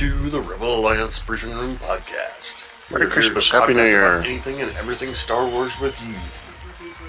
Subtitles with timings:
[0.00, 2.90] to the Rebel Alliance Briefing Room podcast.
[2.90, 4.20] Merry We're Christmas, Happy New Year.
[4.20, 6.14] Anything and everything Star Wars with you.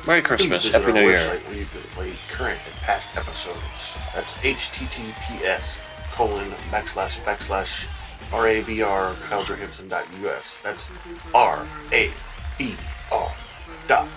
[0.05, 0.69] Merry Christmas.
[0.69, 1.25] Happy New Year.
[1.25, 3.97] where you can play current and past episodes.
[4.13, 5.79] That's https
[6.11, 7.87] colon backslash backslash
[8.29, 10.61] rabr kailejohansen.us.
[10.61, 10.91] That's
[11.33, 12.11] r a
[12.57, 12.75] b
[13.09, 13.31] r
[13.87, 14.09] dot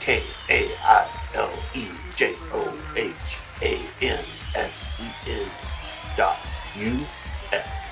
[0.00, 5.50] k a i l e j o h a n s e n
[6.16, 6.38] dot
[6.74, 6.96] u
[7.52, 7.87] s.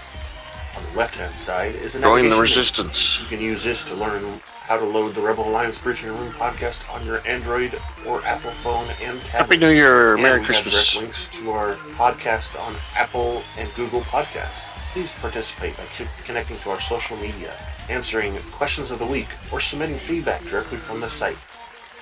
[0.96, 3.20] On the left hand side is an Join the resistance.
[3.20, 6.91] you can use this to learn how to load the Rebel Alliance Briefing Room podcast
[6.91, 9.28] on your Android or Apple phone and tablet.
[9.28, 10.14] Happy New Year.
[10.14, 10.95] And Merry Christmas.
[10.95, 14.64] Have links to our podcast on Apple and Google Podcasts.
[14.95, 15.84] Please participate by
[16.24, 17.52] connecting to our social media,
[17.90, 21.37] answering questions of the week, or submitting feedback directly from the site.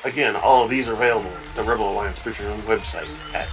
[0.05, 3.49] Again, all of these are available at the Rebel Alliance Briefing Room website at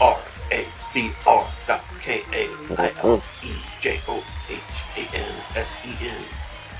[0.00, 4.20] rabr dot k a i l e j o
[4.50, 6.22] h a n s e n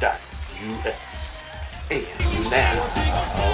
[0.00, 0.18] dot
[0.60, 1.42] u s.
[1.90, 2.02] And
[2.50, 2.82] now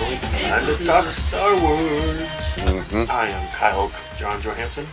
[0.08, 2.20] it's time to talk Star Wars.
[2.56, 3.08] Mhm.
[3.08, 4.86] I am Kyle John Johansson,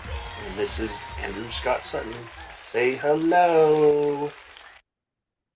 [0.45, 2.13] and this is Andrew Scott Sutton.
[2.61, 4.31] Say hello.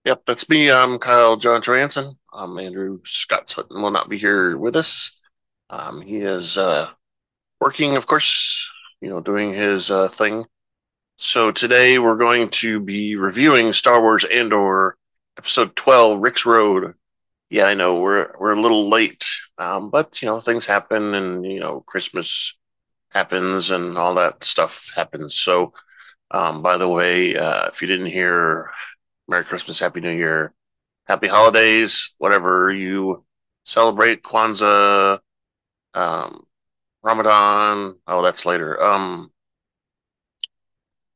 [0.06, 0.72] Yep, that's me.
[0.72, 2.18] I'm Kyle John Johansson.
[2.32, 5.12] Um, Andrew Scott Sutton will not be here with us.
[5.70, 6.92] Um, he is uh,
[7.60, 10.46] working, of course, you know, doing his uh, thing.
[11.20, 14.98] So today we're going to be reviewing Star Wars Andor
[15.36, 16.94] Episode 12, Rix Road.
[17.50, 19.26] Yeah, I know we're we're a little late,
[19.58, 22.56] um, but you know things happen, and you know Christmas
[23.12, 25.34] happens, and all that stuff happens.
[25.34, 25.74] So,
[26.30, 28.70] um, by the way, uh, if you didn't hear
[29.28, 30.54] Merry Christmas, Happy New Year,
[31.06, 33.26] Happy Holidays, whatever you
[33.64, 35.20] celebrate, Kwanzaa,
[35.96, 36.46] um,
[37.02, 37.96] Ramadan.
[38.06, 38.80] Oh, that's later.
[38.84, 39.32] Um,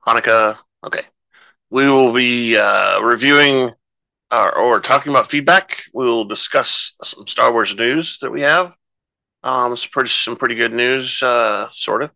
[0.06, 0.58] Hanukkah.
[0.86, 1.04] Okay.
[1.70, 3.72] We will be uh, reviewing
[4.30, 5.84] uh, or talking about feedback.
[5.94, 8.74] We'll discuss some Star Wars news that we have.
[9.44, 12.12] Um, some pretty, some pretty good news, uh, sort of.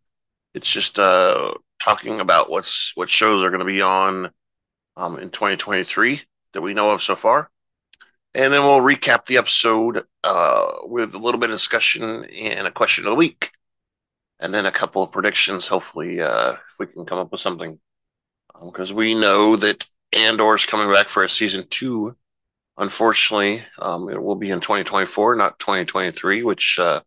[0.54, 4.32] It's just uh, talking about what's what shows are going to be on
[4.96, 6.22] um, in 2023
[6.54, 7.50] that we know of so far.
[8.34, 12.72] And then we'll recap the episode uh, with a little bit of discussion and a
[12.72, 13.52] question of the week.
[14.40, 17.80] And then a couple of predictions, hopefully, uh, if we can come up with something.
[18.64, 22.16] Because we know that Andor is coming back for a season two.
[22.78, 27.02] Unfortunately, um, it will be in 2024, not 2023, which uh,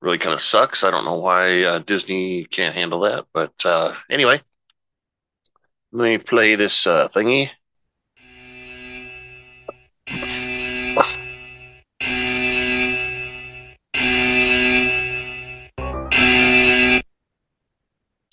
[0.00, 0.84] really kind of sucks.
[0.84, 3.26] I don't know why uh, Disney can't handle that.
[3.32, 4.40] But uh, anyway,
[5.92, 7.50] let me play this uh, thingy.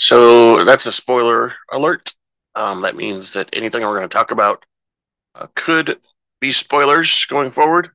[0.02, 2.14] So that's a spoiler alert.
[2.56, 4.66] Um, that means that anything we're going to talk about
[5.36, 6.00] uh, could
[6.40, 7.92] be spoilers going forward.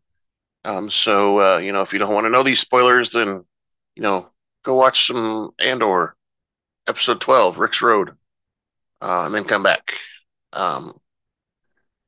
[0.64, 3.44] Um, so uh, you know, if you don't want to know these spoilers, then
[3.96, 4.28] you know,
[4.62, 6.14] go watch some Andor
[6.86, 8.10] episode twelve, Rix Road,
[9.02, 9.90] uh, and then come back.
[10.52, 11.00] Um,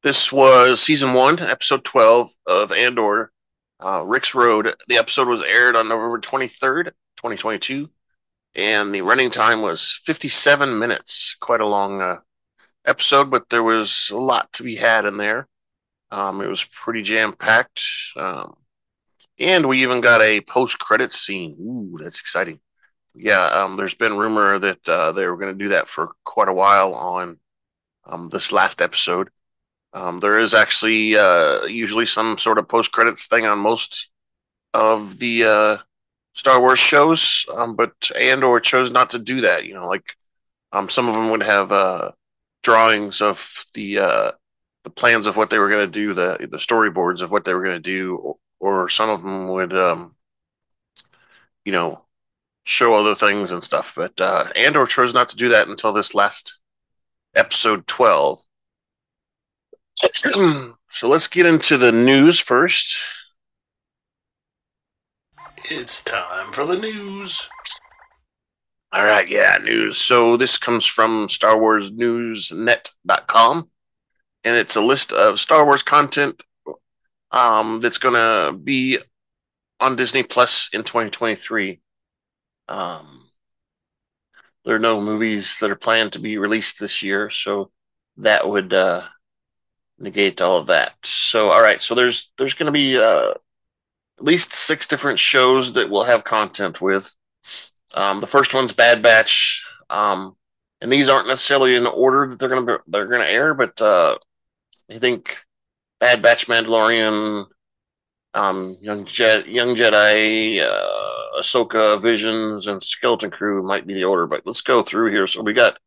[0.04, 3.32] this was season one, episode 12 of Andor,
[3.84, 4.76] uh, Rix Road.
[4.86, 7.90] The episode was aired on November 23rd, 2022,
[8.58, 11.36] and the running time was 57 minutes.
[11.40, 12.16] Quite a long uh,
[12.84, 15.46] episode, but there was a lot to be had in there.
[16.10, 17.80] Um, it was pretty jam packed.
[18.16, 18.56] Um,
[19.38, 21.56] and we even got a post credit scene.
[21.60, 22.58] Ooh, that's exciting.
[23.14, 26.48] Yeah, um, there's been rumor that uh, they were going to do that for quite
[26.48, 27.38] a while on
[28.06, 29.30] um, this last episode.
[29.92, 34.10] Um, there is actually uh, usually some sort of post credits thing on most
[34.74, 35.76] of the uh,
[36.38, 39.64] Star Wars shows, um, but Andor chose not to do that.
[39.64, 40.14] You know, like
[40.72, 42.12] um, some of them would have uh,
[42.62, 44.30] drawings of the uh,
[44.84, 47.52] the plans of what they were going to do, the the storyboards of what they
[47.54, 50.14] were going to do, or, or some of them would, um,
[51.64, 52.02] you know,
[52.62, 53.94] show other things and stuff.
[53.96, 56.60] But uh, Andor chose not to do that until this last
[57.34, 58.40] episode twelve.
[60.22, 63.02] so let's get into the news first.
[65.64, 67.48] It's time for the news.
[68.92, 69.98] All right, yeah, news.
[69.98, 73.68] So this comes from Star Wars Newsnet.com,
[74.44, 76.42] and it's a list of Star Wars content
[77.32, 78.98] um, that's going to be
[79.80, 81.80] on Disney Plus in 2023.
[82.68, 83.28] Um,
[84.64, 87.70] there are no movies that are planned to be released this year, so
[88.18, 89.02] that would uh,
[89.98, 90.94] negate all of that.
[91.04, 93.34] So, all right, so there's there's going to be uh,
[94.18, 97.14] at least six different shows that we'll have content with.
[97.94, 99.64] Um, the first one's Bad Batch.
[99.88, 100.36] Um,
[100.80, 103.80] and these aren't necessarily in the order that they're gonna be, they're gonna air, but
[103.80, 104.18] uh,
[104.90, 105.38] I think
[106.00, 107.46] Bad Batch, Mandalorian,
[108.34, 114.26] um, Young Jedi, Young Jedi, uh, Ahsoka, Visions, and Skeleton Crew might be the order.
[114.26, 115.26] But let's go through here.
[115.26, 115.78] So we got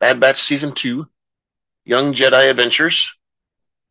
[0.00, 1.08] Bad Batch season two,
[1.84, 3.14] Young Jedi Adventures,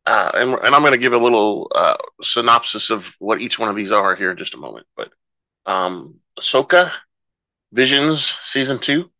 [0.06, 3.68] uh, and, and I'm going to give a little uh, synopsis of what each one
[3.68, 4.86] of these are here in just a moment.
[4.96, 5.10] But
[5.66, 6.92] um, Ahsoka,
[7.72, 9.10] Visions season two,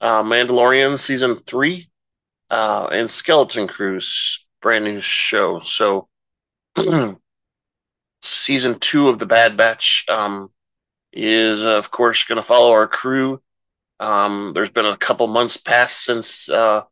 [0.00, 1.88] uh, Mandalorian season three,
[2.50, 5.60] uh, and Skeleton Crews brand new show.
[5.60, 6.08] So
[8.22, 10.50] season two of the Bad Batch um,
[11.12, 13.40] is of course going to follow our crew.
[14.00, 16.82] Um, there's been a couple months past since uh,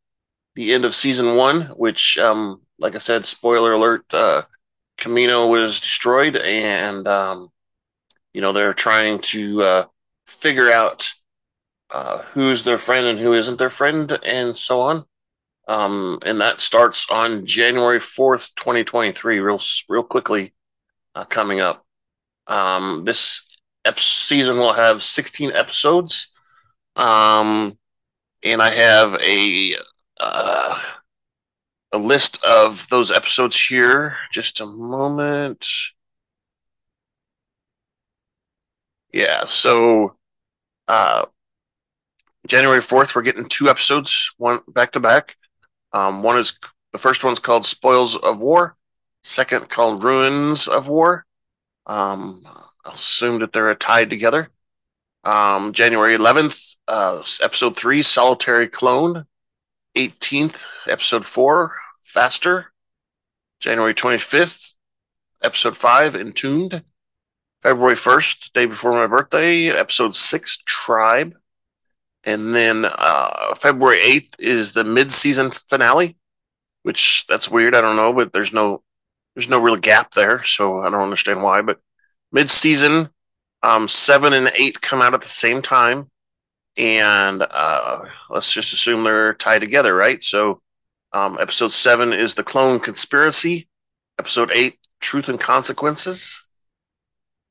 [0.54, 4.42] the end of season one, which, um, like I said, spoiler alert, uh,
[4.98, 7.50] Kamino was destroyed, and um,
[8.32, 9.84] you know they're trying to uh,
[10.26, 11.12] figure out
[11.90, 15.04] uh, who's their friend and who isn't their friend, and so on.
[15.68, 19.38] Um, and that starts on January fourth, twenty twenty three.
[19.40, 20.54] Real, real quickly
[21.14, 21.84] uh, coming up.
[22.46, 23.42] Um, this
[23.84, 26.28] ep- season will have sixteen episodes.
[26.94, 27.78] Um,
[28.42, 29.74] and I have a
[30.18, 30.80] uh,
[31.92, 34.16] a list of those episodes here.
[34.32, 35.66] Just a moment.
[39.12, 40.16] Yeah, so
[40.88, 41.26] uh,
[42.46, 45.36] January 4th, we're getting two episodes, one back to back.
[45.92, 46.58] Um, one is
[46.92, 48.76] the first one's called Spoils of War,
[49.24, 51.24] second called Ruins of War.
[51.86, 52.42] Um,
[52.84, 54.50] I'll assume that they're tied together.
[55.24, 59.26] Um, January 11th, uh, episode three, Solitary Clone.
[59.96, 62.72] 18th, episode four, Faster.
[63.58, 64.74] January 25th,
[65.42, 66.84] episode five, Entombed.
[67.62, 71.34] February 1st, day before my birthday, episode six, Tribe.
[72.22, 76.16] And then uh, February 8th is the mid-season finale,
[76.84, 77.74] which that's weird.
[77.74, 78.82] I don't know, but there's no
[79.34, 81.60] there's no real gap there, so I don't understand why.
[81.60, 81.80] But
[82.30, 83.10] mid-season,
[83.62, 86.08] um, seven and eight come out at the same time,
[86.76, 88.00] and uh,
[88.30, 90.22] let's just assume they're tied together, right?
[90.22, 90.60] So,
[91.12, 93.68] um, episode seven is the clone conspiracy.
[94.18, 96.44] Episode eight, truth and consequences.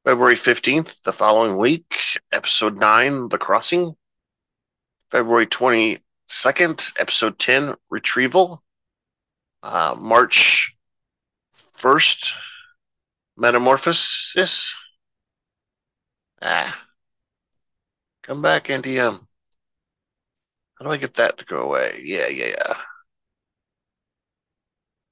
[0.04, 1.96] February 15th, the following week,
[2.32, 3.96] episode 9, The Crossing.
[5.10, 8.64] February 22nd, episode 10, Retrieval.
[9.64, 10.76] Uh, March
[11.56, 12.36] 1st,
[13.36, 14.76] Metamorphosis.
[16.40, 16.85] Ah.
[18.26, 19.20] Come back, NTM.
[20.80, 22.00] How do I get that to go away?
[22.04, 22.74] Yeah, yeah, yeah.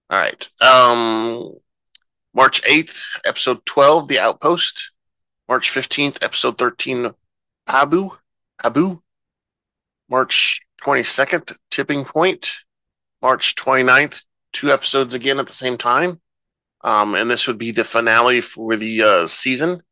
[0.09, 0.49] All right.
[0.59, 1.53] Um,
[2.33, 4.91] March 8th, episode 12, The Outpost.
[5.47, 7.11] March 15th, episode 13,
[7.67, 8.09] Abu.
[8.63, 9.01] Abu.
[10.09, 12.63] March 22nd, Tipping Point.
[13.21, 16.19] March 29th, two episodes again at the same time.
[16.83, 19.83] Um, and this would be the finale for the uh, season.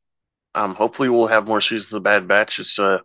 [0.55, 2.57] Um, hopefully, we'll have more seasons of Bad Batch.
[2.57, 3.01] It's, uh,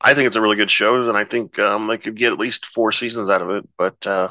[0.00, 2.38] I think it's a really good show, and I think um, they could get at
[2.38, 3.68] least four seasons out of it.
[3.76, 4.30] But uh,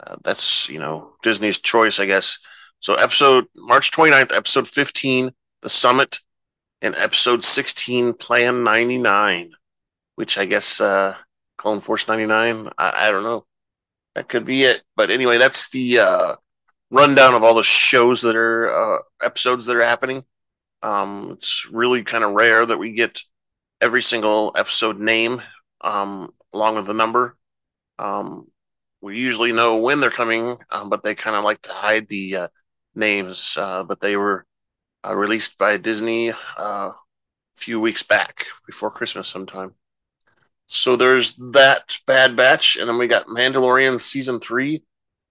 [0.00, 2.38] uh, that's you know Disney's choice, I guess.
[2.80, 5.32] So episode March 29th, episode 15,
[5.62, 6.20] The Summit,
[6.80, 9.52] and episode 16, Plan 99,
[10.14, 11.16] which I guess uh
[11.56, 12.70] Clone Force 99.
[12.78, 13.46] I, I don't know.
[14.14, 14.82] That could be it.
[14.96, 16.36] But anyway, that's the uh
[16.90, 20.22] rundown of all the shows that are uh episodes that are happening.
[20.82, 23.20] Um it's really kind of rare that we get
[23.80, 25.42] every single episode name
[25.80, 27.36] um along with the number.
[27.98, 28.48] Um
[29.00, 32.36] we usually know when they're coming, um, but they kind of like to hide the
[32.36, 32.48] uh,
[32.94, 34.46] names, uh, but they were
[35.06, 36.94] uh, released by Disney uh, a
[37.56, 39.74] few weeks back before Christmas sometime.
[40.66, 44.82] So there's that Bad Batch, and then we got Mandalorian season three,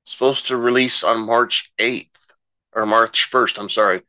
[0.05, 2.33] supposed to release on March 8th
[2.73, 3.59] or March 1st.
[3.59, 4.01] I'm sorry.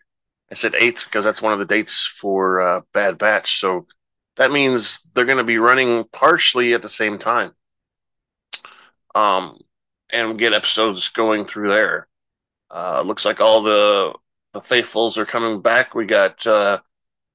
[0.50, 3.60] I said 8th because that's one of the dates for uh, Bad Batch.
[3.60, 3.86] So
[4.38, 7.52] that means they're going to be running partially at the same time.
[9.14, 9.60] Um,
[10.10, 12.06] and get episodes going through there.
[12.70, 14.14] Uh, looks like all the
[14.54, 15.94] the faithfuls are coming back.
[15.94, 16.78] We got uh,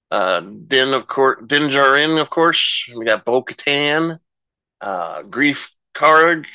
[0.10, 2.89] uh, Din of course, Din Djarin, of course.
[2.95, 4.19] We got Bo Katan,
[4.81, 6.45] uh, Greef Karg,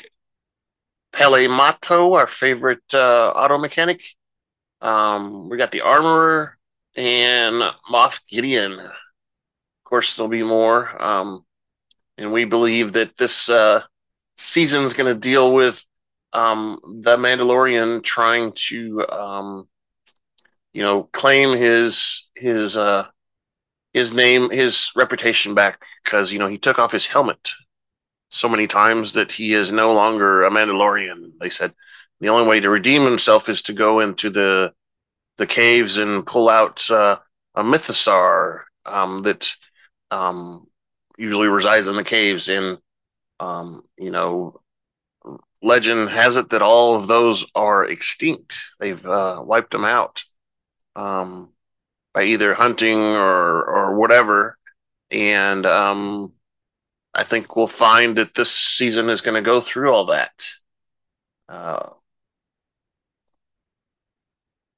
[1.13, 4.03] Peli Motto, our favorite uh, auto mechanic.
[4.81, 6.57] Um, we got the Armorer
[6.97, 8.81] and Moff Gideon.
[9.89, 11.03] Course, there'll be more.
[11.03, 11.47] Um,
[12.19, 13.83] and we believe that this uh,
[14.37, 15.83] season's going to deal with
[16.35, 19.69] um, the Mandalorian trying to, um,
[20.75, 23.07] you know, claim his his uh,
[23.95, 27.49] his name, his reputation back because you know he took off his helmet
[28.29, 31.33] so many times that he is no longer a Mandalorian.
[31.41, 31.73] They said
[32.21, 34.75] the only way to redeem himself is to go into the
[35.39, 37.17] the caves and pull out uh,
[37.55, 39.51] a mythosaur um, that
[40.11, 40.67] um,
[41.17, 42.49] usually resides in the caves.
[42.49, 42.79] And
[43.41, 44.61] um, you know,
[45.63, 48.71] legend has it that all of those are extinct.
[48.81, 50.25] They've uh, wiped them out
[50.97, 51.51] um,
[52.15, 54.59] by either hunting or or whatever.
[55.11, 56.33] And um,
[57.15, 60.51] I think we'll find that this season is going to go through all that.
[61.49, 61.91] Uh,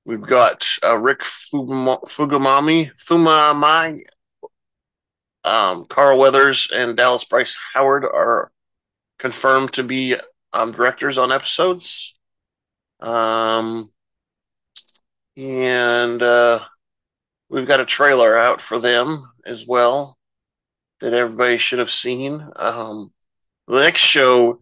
[0.04, 4.04] we've got uh, Rick Fugumami, Fumamai,
[5.44, 8.50] um, Carl Weathers, and Dallas Bryce Howard are
[9.18, 10.16] confirmed to be
[10.52, 12.14] um, directors on episodes.
[13.00, 13.90] Um,
[15.36, 16.60] and uh,
[17.48, 20.18] we've got a trailer out for them as well
[21.00, 22.46] that everybody should have seen.
[22.56, 23.12] Um,
[23.66, 24.60] the next show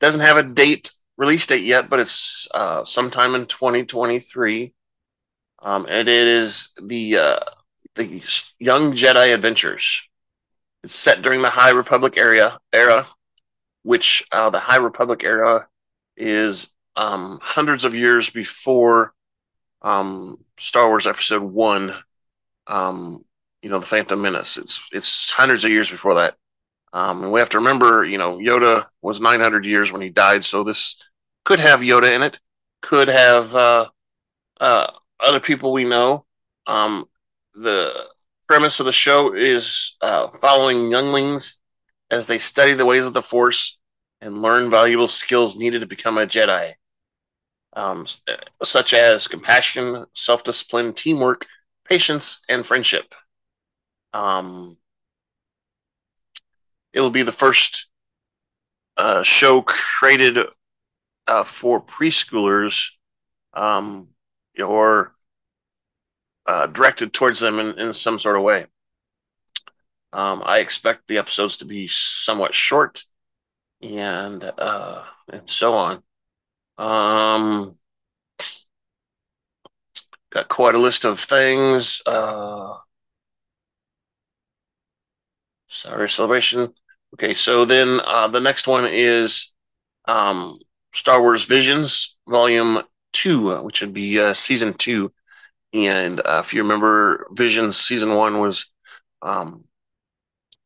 [0.00, 4.72] doesn't have a date release date yet, but it's uh, sometime in 2023.
[5.62, 7.40] Um, and it is the uh,
[7.94, 8.22] the
[8.58, 10.05] Young Jedi Adventures.
[10.86, 13.08] It's set during the High Republic area era,
[13.82, 15.66] which uh, the High Republic era
[16.16, 19.12] is um, hundreds of years before
[19.82, 21.92] um, Star Wars Episode One
[22.68, 23.24] um,
[23.62, 24.56] you know, the Phantom Menace.
[24.56, 26.36] It's it's hundreds of years before that.
[26.92, 30.44] Um, and we have to remember, you know, Yoda was 900 years when he died,
[30.44, 30.94] so this
[31.44, 32.38] could have Yoda in it,
[32.80, 33.88] could have uh,
[34.60, 34.86] uh,
[35.18, 36.26] other people we know.
[36.68, 37.08] Um,
[37.54, 37.92] the
[38.48, 41.58] premise of the show is uh, following younglings
[42.10, 43.78] as they study the ways of the Force
[44.20, 46.74] and learn valuable skills needed to become a Jedi,
[47.74, 48.06] um,
[48.62, 51.46] such as compassion, self discipline, teamwork,
[51.84, 53.14] patience, and friendship.
[54.12, 54.76] Um,
[56.92, 57.88] it'll be the first
[58.96, 60.38] uh, show created
[61.26, 62.90] uh, for preschoolers
[63.52, 64.08] um,
[64.62, 65.15] or
[66.46, 68.66] uh, directed towards them in, in some sort of way.
[70.12, 73.04] Um, I expect the episodes to be somewhat short
[73.82, 76.02] and uh, and so on.
[76.78, 77.76] Um,
[80.30, 82.02] got quite a list of things.
[82.06, 82.74] Uh,
[85.68, 86.72] Sorry, Celebration.
[87.14, 89.52] Okay, so then uh, the next one is
[90.06, 90.58] um,
[90.94, 95.12] Star Wars Visions Volume 2, which would be uh, Season 2.
[95.76, 98.66] And uh, if you remember, Vision Season 1 was
[99.22, 99.64] um,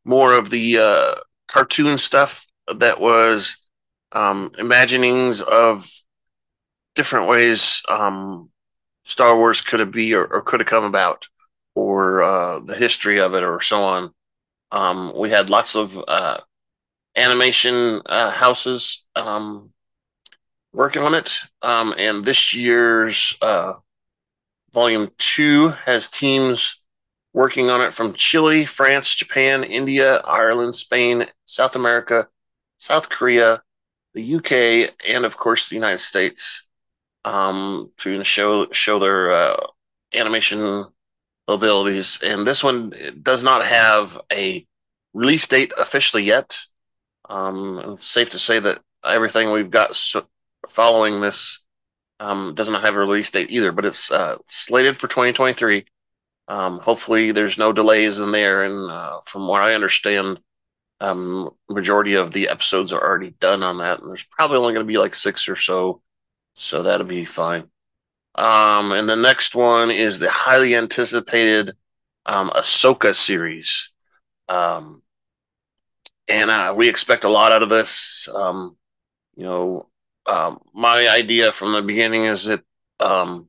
[0.04, 1.14] more of the uh,
[1.48, 3.56] cartoon stuff that was
[4.12, 5.90] um, imaginings of
[6.94, 8.50] different ways um,
[9.04, 11.28] Star Wars could have be or, or could have come about,
[11.74, 14.10] or uh, the history of it, or so on.
[14.70, 16.38] Um, we had lots of uh,
[17.16, 19.70] animation uh, houses um,
[20.72, 21.40] working on it.
[21.62, 23.74] Um, and this year's uh,
[24.72, 26.80] volume two has teams
[27.32, 32.28] working on it from Chile, France, Japan, India, Ireland, Spain, South America,
[32.78, 33.62] South Korea,
[34.14, 36.64] the UK, and of course the United States
[37.24, 39.66] um, to show show their uh,
[40.14, 40.86] animation
[41.46, 42.18] abilities.
[42.22, 44.66] And this one does not have a
[45.12, 46.64] release date officially yet.
[47.28, 50.26] Um, it's safe to say that everything we've got so
[50.68, 51.60] following this
[52.20, 55.86] um, doesn't have a release date either, but it's uh, slated for 2023.
[56.46, 58.62] Um, hopefully, there's no delays in there.
[58.62, 60.40] And uh, from what I understand,
[61.00, 64.86] um, majority of the episodes are already done on that, and there's probably only going
[64.86, 66.02] to be like six or so,
[66.54, 67.70] so that'll be fine.
[68.34, 71.74] Um, and the next one is the highly anticipated
[72.26, 73.90] um, Ahsoka series.
[74.48, 75.02] Um,
[76.28, 78.28] and uh, we expect a lot out of this.
[78.32, 78.76] Um,
[79.36, 79.89] you know,
[80.26, 82.62] um, my idea from the beginning is that
[82.98, 83.48] um,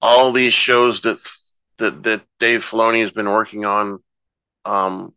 [0.00, 1.18] all these shows that
[1.78, 4.02] that that Dave Filoni has been working on
[4.64, 5.14] um,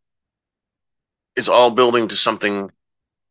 [1.35, 2.71] is all building to something,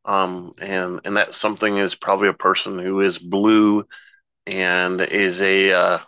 [0.04, 3.86] um, and and that something is probably a person who is blue
[4.46, 5.98] and is a uh,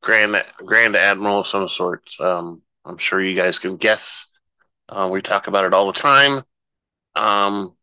[0.00, 2.02] grand grand admiral of some sort.
[2.20, 4.26] Um, I'm sure you guys can guess.
[4.88, 6.42] Uh, we talk about it all the time.
[7.14, 7.74] Um,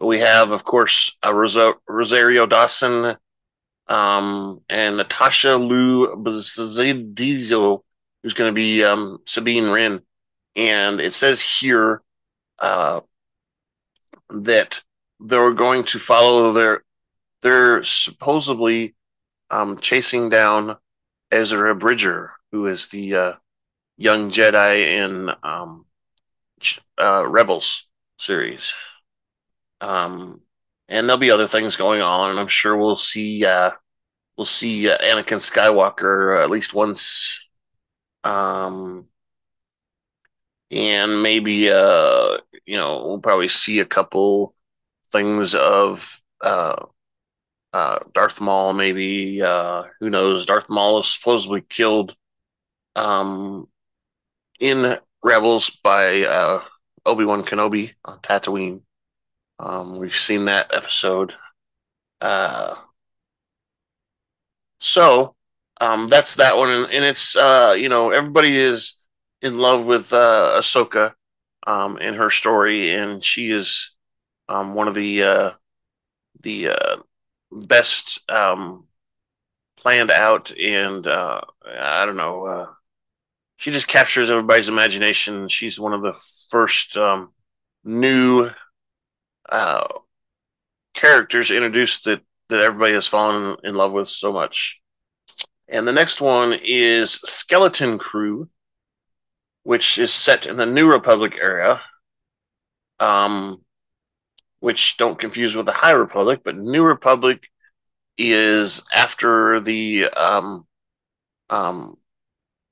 [0.00, 3.16] we have, of course, Ros- Rosario Dawson
[3.88, 7.82] um, and Natasha Liu Bordizzo,
[8.22, 10.02] who's going to be um, Sabine Wren.
[10.56, 12.02] And it says here
[12.58, 13.00] uh,
[14.30, 14.82] that
[15.20, 16.84] they're going to follow their,
[17.42, 18.94] they're supposedly
[19.50, 20.76] um, chasing down
[21.30, 23.32] Ezra Bridger, who is the uh,
[23.96, 25.86] young Jedi in um,
[27.00, 27.86] uh, Rebels
[28.18, 28.74] series.
[29.80, 30.40] Um,
[30.88, 33.70] and there'll be other things going on, and I'm sure we'll see uh,
[34.36, 37.46] we'll see uh, Anakin Skywalker at least once.
[38.22, 39.06] Um,
[40.70, 44.54] and maybe uh, you know we'll probably see a couple
[45.12, 46.84] things of uh,
[47.72, 48.72] uh, Darth Maul.
[48.72, 50.46] Maybe uh, who knows?
[50.46, 52.16] Darth Maul is supposedly killed
[52.96, 53.68] um,
[54.60, 56.62] in Rebels by uh,
[57.06, 58.80] Obi Wan Kenobi on Tatooine.
[59.58, 61.34] Um, we've seen that episode.
[62.20, 62.74] Uh,
[64.80, 65.34] so
[65.80, 68.94] um, that's that one, and, and it's uh, you know everybody is
[69.42, 71.14] in love with uh, Ahsoka
[71.66, 73.90] um, her story, and she is
[74.48, 75.50] um, one of the uh,
[76.42, 76.96] the uh,
[77.52, 78.84] best um,
[79.76, 82.46] planned out, and uh, I don't know.
[82.46, 82.66] Uh,
[83.56, 85.48] she just captures everybody's imagination.
[85.48, 86.14] She's one of the
[86.50, 87.32] first um,
[87.84, 88.50] new
[89.54, 89.86] uh,
[90.94, 94.80] characters introduced that that everybody has fallen in love with so much.
[95.68, 98.48] And the next one is Skeleton Crew,
[99.62, 101.80] which is set in the New Republic era.
[103.00, 103.64] Um,
[104.60, 107.50] which don't confuse with the High Republic, but New Republic
[108.16, 110.66] is after the um,
[111.50, 111.98] um,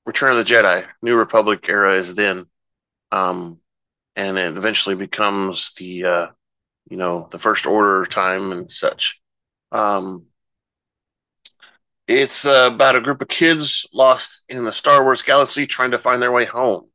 [0.05, 0.85] Return of the Jedi.
[1.03, 2.47] New Republic era is then,
[3.11, 3.59] um,
[4.15, 6.27] and it eventually becomes the uh,
[6.89, 9.21] you know the First Order time and such.
[9.71, 10.27] Um,
[12.07, 15.99] it's uh, about a group of kids lost in the Star Wars galaxy trying to
[15.99, 16.89] find their way home.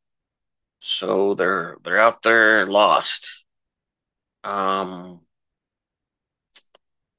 [0.80, 3.44] So they're they're out there lost.
[4.44, 5.20] Um,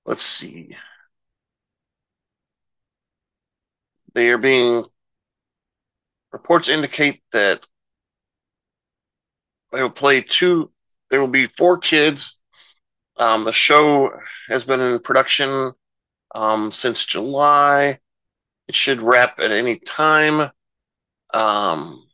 [0.05, 0.75] let's see.
[4.13, 4.85] They are being
[6.31, 7.65] reports indicate that
[9.71, 10.71] they will play two.
[11.09, 12.38] There will be four kids.
[13.19, 14.11] Um, the show
[14.47, 15.73] has been in production
[16.33, 17.99] um, since July.
[18.69, 20.51] It should wrap at any time.
[21.33, 22.07] Um,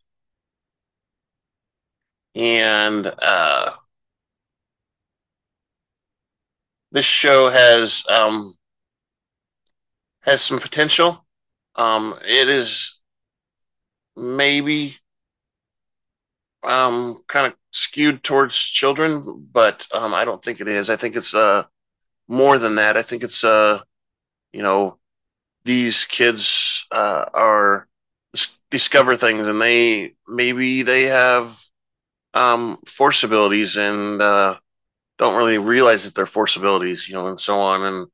[2.34, 3.72] and uh,
[6.92, 8.56] this show has um,
[10.22, 11.24] has some potential.
[11.76, 13.00] Um, it is
[14.16, 14.98] maybe
[16.68, 20.90] um, kind of skewed towards children, but um, I don't think it is.
[20.90, 21.64] I think it's uh,
[22.28, 22.98] more than that.
[22.98, 23.80] I think it's uh,
[24.54, 24.98] you know,
[25.66, 27.88] these kids uh, are
[28.72, 31.62] discover things, and they maybe they have
[32.34, 34.56] um, force abilities and uh,
[35.18, 37.84] don't really realize that they're force abilities, you know, and so on.
[37.84, 38.08] And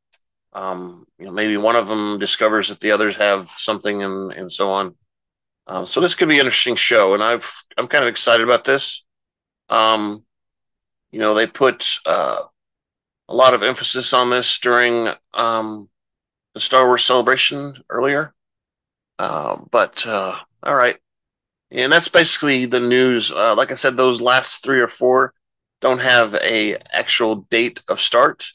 [0.53, 4.51] um, you know, maybe one of them discovers that the others have something, and and
[4.51, 4.95] so on.
[5.67, 8.65] Um, so this could be an interesting show, and I've I'm kind of excited about
[8.65, 9.03] this.
[9.69, 10.23] Um,
[11.11, 12.41] you know, they put uh,
[13.29, 15.89] a lot of emphasis on this during um,
[16.53, 18.33] the Star Wars celebration earlier.
[19.19, 20.97] Uh, but uh, all right,
[21.69, 23.31] and that's basically the news.
[23.31, 25.33] Uh, like I said, those last three or four
[25.79, 28.45] don't have a actual date of start.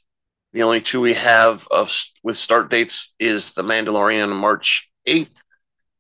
[0.53, 1.93] The only two we have of
[2.23, 5.43] with start dates is the Mandalorian March eighth,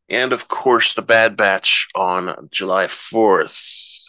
[0.09, 4.05] and of course the Bad Batch on July fourth.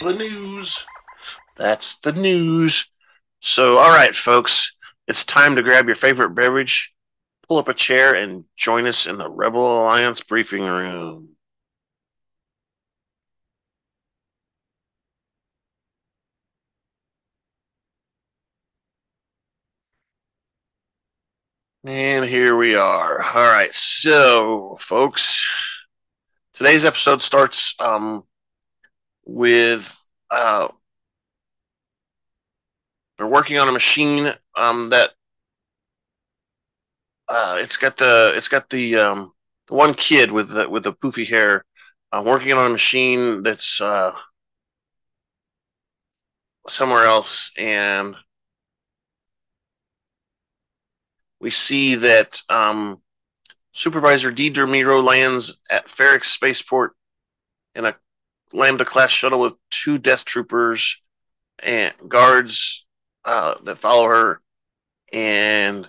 [0.00, 0.84] The news.
[1.56, 2.90] That's the news.
[3.40, 6.92] So, all right, folks it's time to grab your favorite beverage,
[7.46, 11.35] pull up a chair, and join us in the Rebel Alliance briefing room.
[21.86, 23.22] And here we are.
[23.22, 25.46] All right, so folks,
[26.52, 28.24] today's episode starts um,
[29.24, 29.96] with
[30.30, 30.68] uh,
[33.16, 35.10] they're working on a machine um, that
[37.28, 39.32] uh, it's got the it's got the um,
[39.68, 41.64] one kid with the with the poofy hair
[42.12, 44.12] uh, working on a machine that's uh,
[46.68, 48.16] somewhere else, and
[51.40, 53.00] we see that um,
[53.72, 56.92] Supervisor Dedra Meero lands at Ferrix Spaceport
[57.74, 57.96] in a
[58.52, 61.00] Lambda class shuttle with two Death Troopers
[61.62, 62.86] and guards
[63.24, 64.40] uh, that follow her,
[65.12, 65.88] and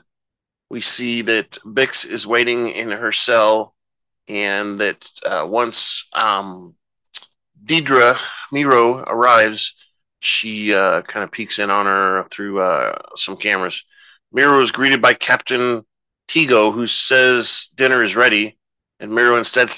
[0.70, 3.74] we see that Bix is waiting in her cell,
[4.28, 6.76] and that uh, once um,
[7.64, 8.18] Dedra
[8.52, 9.76] Meero arrives,
[10.20, 13.86] she uh, kind of peeks in on her through uh, some cameras.
[14.36, 15.86] Meero is greeted by Captain
[16.28, 18.58] Tigo, who says dinner is ready,
[19.00, 19.70] and Meero instead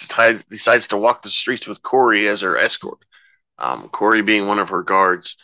[0.50, 3.00] decides to walk the streets with Corey as her escort.
[3.58, 5.36] um, Corey being one of her guards,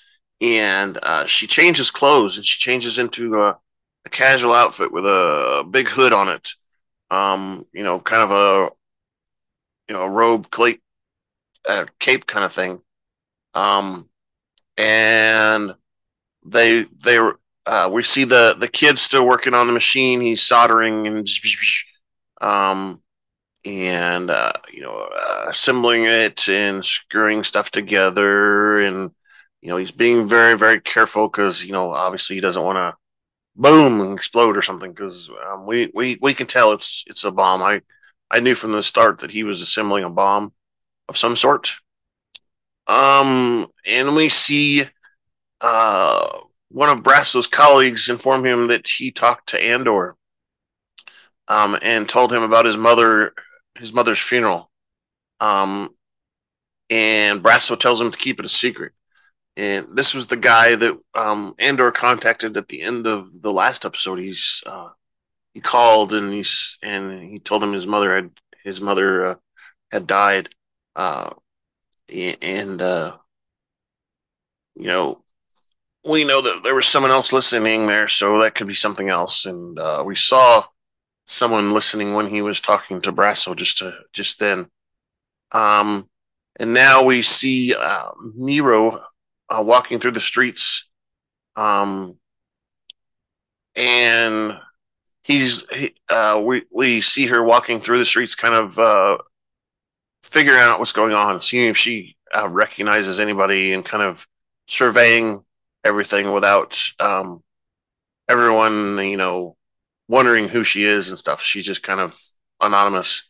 [0.41, 3.57] and uh, she changes clothes and she changes into a,
[4.05, 6.51] a, casual outfit with a big hood on it.
[7.11, 8.69] Um, you know, kind of a
[9.87, 10.81] you know a robe, cape,
[11.67, 12.81] uh, cape kind of thing.
[13.53, 14.09] Um,
[14.77, 15.75] and
[16.45, 17.19] they they
[17.65, 20.21] uh, we see the the kid still working on the machine.
[20.21, 21.27] He's soldering and
[22.41, 23.01] um
[23.65, 29.11] and uh, you know uh, assembling it and screwing stuff together and
[29.61, 32.95] you know he's being very very careful because you know obviously he doesn't want to
[33.55, 37.31] boom and explode or something because um, we we we can tell it's it's a
[37.31, 37.63] bomb.
[37.63, 37.81] I
[38.29, 40.53] I knew from the start that he was assembling a bomb
[41.09, 41.77] of some sort.
[42.87, 44.85] Um, and we see
[45.61, 46.27] uh
[46.75, 50.17] one of Brasso's colleagues informed him that he talked to Andor
[51.47, 53.33] um, and told him about his mother
[53.75, 54.69] his mother's funeral.
[55.39, 55.95] Um,
[56.89, 58.91] and Brasso tells him to keep it a secret.
[59.55, 63.85] And this was the guy that um, Andor contacted at the end of the last
[63.85, 64.19] episode.
[64.19, 64.89] He's uh,
[65.53, 68.31] he called and he's and he told him his mother had
[68.65, 69.35] his mother uh,
[69.91, 70.49] had died,
[70.97, 71.29] uh,
[72.09, 73.15] and uh,
[74.75, 75.24] you know
[76.05, 79.45] we know that there was someone else listening there, so that could be something else.
[79.45, 80.65] And uh, we saw
[81.25, 84.67] someone listening when he was talking to Brasso just to just then.
[85.51, 86.07] Um,
[86.57, 89.01] and now we see uh, Meero
[89.49, 90.87] uh, walking through the streets,
[91.55, 92.17] um,
[93.75, 94.59] and
[95.23, 99.17] he's he, uh, we we see her walking through the streets, kind of uh,
[100.23, 104.27] figuring out what's going on, seeing if she uh, recognizes anybody, and kind of
[104.67, 105.43] surveying
[105.85, 107.43] everything without um,
[108.27, 109.55] everyone, you know,
[110.07, 111.41] wondering who she is and stuff.
[111.41, 112.19] She's just kind of
[112.59, 113.23] anonymous.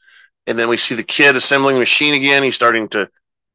[0.47, 2.43] And then we see the kid assembling the machine again.
[2.43, 3.09] He's starting to,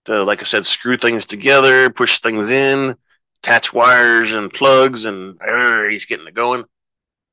[0.04, 2.96] to, like I said, screw things together, push things in,
[3.38, 6.64] attach wires and plugs, and uh, he's getting it going.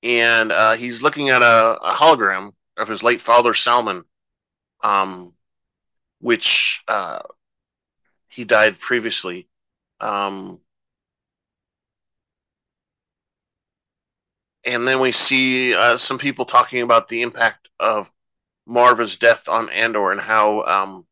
[0.03, 4.03] And uh, he's looking at a, a, hologram of his late father, Salman,
[4.83, 5.33] um,
[6.21, 7.19] which uh,
[8.29, 9.49] he died previously.
[9.99, 10.59] Um,
[14.67, 18.11] and then we see uh, some people talking about the impact of
[18.67, 21.05] Maarva's death on Andor and how um,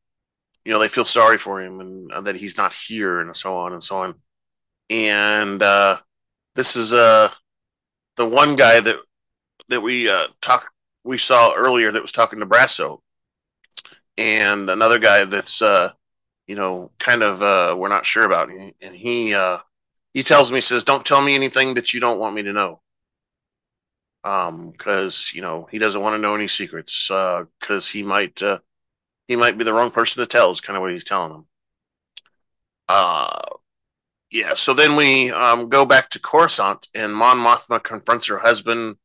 [0.65, 3.57] you know they feel sorry for him and uh, that he's not here and so
[3.57, 4.15] on and so on.
[4.89, 5.99] And uh,
[6.55, 7.31] this is uh,
[8.17, 8.97] the one guy that
[9.69, 10.67] that we uh, talk
[11.05, 12.99] we saw earlier that was talking to Brasso,
[14.17, 15.91] and another guy that's uh,
[16.45, 19.59] you know kind of uh, we're not sure about, and he uh,
[20.13, 22.81] he tells me says, "Don't tell me anything that you don't want me to know."
[24.25, 28.41] Because um, you know he doesn't want to know any secrets because uh, he might
[28.41, 28.57] uh,
[29.27, 31.45] he might be the wrong person to tell is kind of what he's telling him.
[32.89, 33.39] Uh,
[34.31, 34.55] yeah.
[34.55, 38.97] So then we um, go back to Coruscant, and Mon Mothma confronts her husband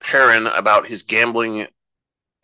[0.00, 1.66] Perrin about his gambling.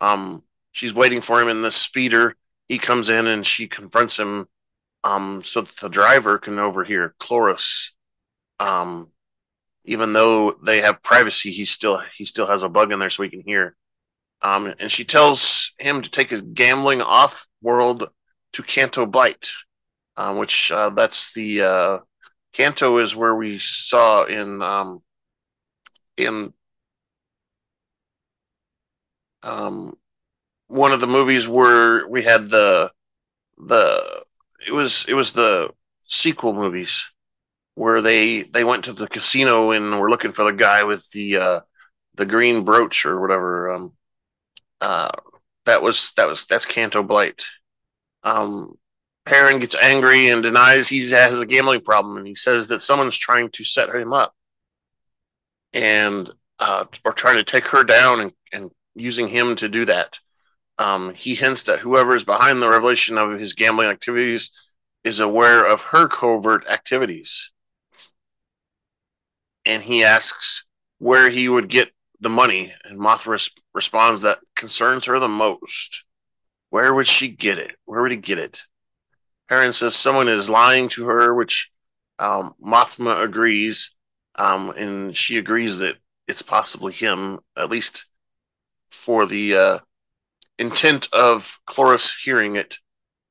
[0.01, 2.35] Um, she's waiting for him in the speeder.
[2.67, 4.47] He comes in and she confronts him
[5.05, 7.91] um, so that the driver can overhear Kloris
[8.59, 9.11] um,
[9.87, 13.23] even though they have privacy, he still he still has a bug in there so
[13.23, 13.75] he can hear.
[14.41, 18.09] Um, and she tells him to take his gambling off world
[18.53, 19.49] to Canto Bight,
[20.17, 21.97] um, which uh, that's the uh,
[22.53, 25.01] Canto is where we saw in um,
[26.17, 26.53] in
[29.41, 29.97] um,
[30.67, 32.91] one of the movies where we had the
[33.57, 34.23] the
[34.67, 35.69] it was it was the
[36.07, 37.09] sequel movies
[37.77, 41.37] where they they went to the casino and were looking for the guy with the
[41.37, 41.59] uh,
[42.15, 43.71] the green brooch or whatever.
[43.71, 43.93] Um,
[44.81, 45.11] uh,
[45.67, 47.45] that was that was that's Canto Bight.
[48.23, 48.79] Um,
[49.25, 53.17] Perrin gets angry and denies he has a gambling problem, and he says that someone's
[53.17, 54.33] trying to set him up
[55.71, 60.19] and uh, or trying to take her down and, and using him to do that.
[60.79, 64.49] Um, he hints that whoever is behind the revelation of his gambling activities
[65.03, 67.51] is aware of her covert activities
[69.67, 70.63] and he asks
[70.97, 72.73] where he would get the money.
[72.85, 76.05] And Mothma responds that concerns her the most.
[76.69, 77.75] Where would she get it?
[77.83, 78.61] Where would he get it?
[79.49, 81.69] Perrin says someone is lying to her, which
[82.17, 83.93] um, Mothma agrees.
[84.35, 88.05] Um, and she agrees that it's possibly him, at least
[88.89, 89.79] for the uh,
[90.57, 92.77] intent of Kloris hearing it,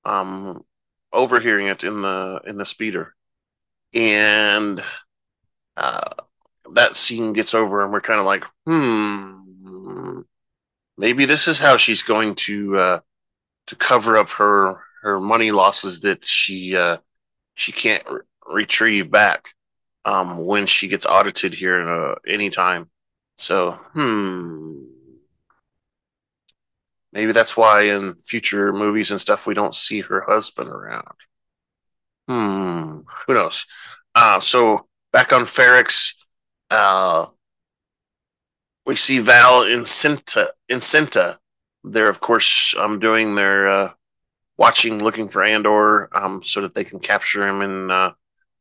[0.05, 0.65] um,
[1.13, 3.15] overhearing it in the in the speeder,
[3.95, 4.83] and
[5.77, 6.15] uh,
[6.73, 10.21] that scene gets over and we're kind of like, hmm,
[10.97, 13.01] maybe this is how she's going to uh,
[13.67, 16.99] to cover up her her money losses that she uh,
[17.55, 19.49] she can't re- retrieve back
[20.05, 22.91] um, when she gets audited here a, any time.
[23.37, 24.85] So, hmm.
[27.13, 31.17] Maybe that's why in future movies and stuff we don't see her husband around.
[32.29, 33.01] Hmm.
[33.27, 33.65] Who knows?
[34.15, 34.87] Uh, so
[35.17, 36.13] back on Ferrix,
[36.71, 37.25] uh,
[38.85, 40.49] we see Val in Cinta.
[40.69, 41.39] In Cinta,
[41.83, 43.91] they're of course um, doing their uh,
[44.59, 48.13] watching, looking for Andor, um, so that they can capture him and uh,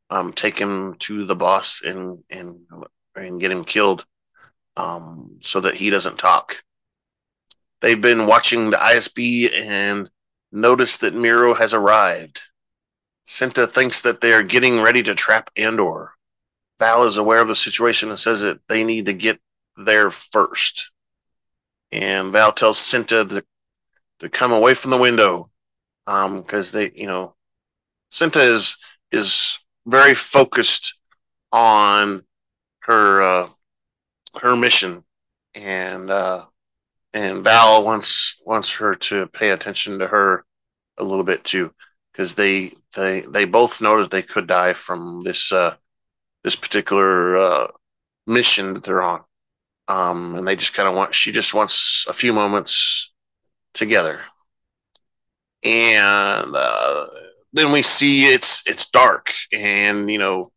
[0.09, 2.61] um, take him to the boss and and
[3.17, 4.05] and get him killed,
[4.77, 6.63] um, so that he doesn't talk.
[7.81, 10.09] They've been watching the ISB and
[10.53, 12.43] noticed that Meero has arrived.
[13.25, 16.14] Cinta thinks that they are getting ready to trap Andor.
[16.79, 19.39] Val is aware of the situation and says that they need to get
[19.77, 20.91] there first.
[21.91, 23.43] And Val tells Cinta to,
[24.19, 25.49] to come away from the window
[26.05, 27.35] because um, they, you know,
[28.11, 28.77] Cinta is
[29.11, 30.97] is very focused
[31.51, 32.23] on
[32.81, 33.49] her uh,
[34.41, 35.03] her mission,
[35.53, 36.45] and uh,
[37.13, 40.45] and Val wants wants her to pay attention to her
[40.97, 41.73] a little bit too,
[42.11, 45.75] because they they they both know that they could die from this uh,
[46.45, 47.67] this particular uh,
[48.25, 49.21] mission that they're on,
[49.89, 53.11] um, and they just kind of want she just wants a few moments
[53.73, 54.21] together
[55.65, 57.07] and uh,
[57.51, 60.51] then we see it's it's dark, and you know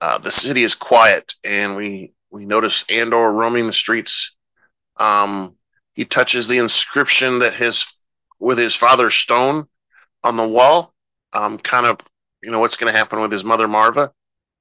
[0.00, 4.34] uh, the city is quiet, and we we notice Andor roaming the streets.
[4.96, 5.56] Um,
[5.92, 7.86] he touches the inscription that his
[8.40, 9.66] with his father's stone
[10.24, 10.94] on the wall.
[11.34, 12.00] Um, kind of
[12.42, 14.10] you know what's going to happen with his mother Maarva.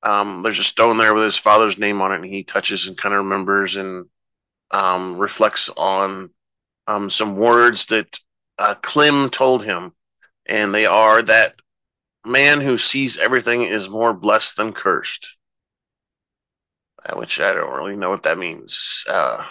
[0.03, 2.97] Um, there's a stone there with his father's name on it, and he touches and
[2.97, 4.05] kind of remembers and
[4.71, 6.31] um, reflects on
[6.87, 8.19] um, some words that
[8.57, 9.93] uh, Clem told him,
[10.45, 11.55] and they are that
[12.25, 15.35] man who sees everything is more blessed than cursed.
[17.05, 19.05] Uh, which I don't really know what that means.
[19.07, 19.45] Uh,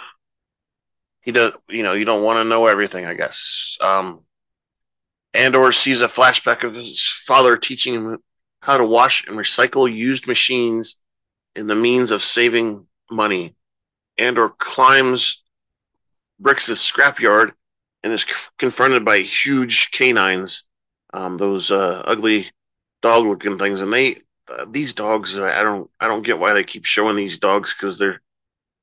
[1.22, 3.78] he does, you know, you don't want to know everything, I guess.
[3.80, 4.20] Um,
[5.34, 8.18] Andor sees a flashback of his father teaching him
[8.60, 10.98] how to wash and recycle used machines
[11.54, 13.54] in the means of saving money.
[14.18, 15.42] Andor climbs
[16.38, 17.52] Brix's scrapyard
[18.02, 20.64] and is c- confronted by huge canines,
[21.12, 22.50] um, those uh, ugly
[23.02, 24.16] dog-looking things, and they
[24.48, 25.38] uh, these dogs.
[25.38, 28.20] I don't I don't get why they keep showing these dogs because they're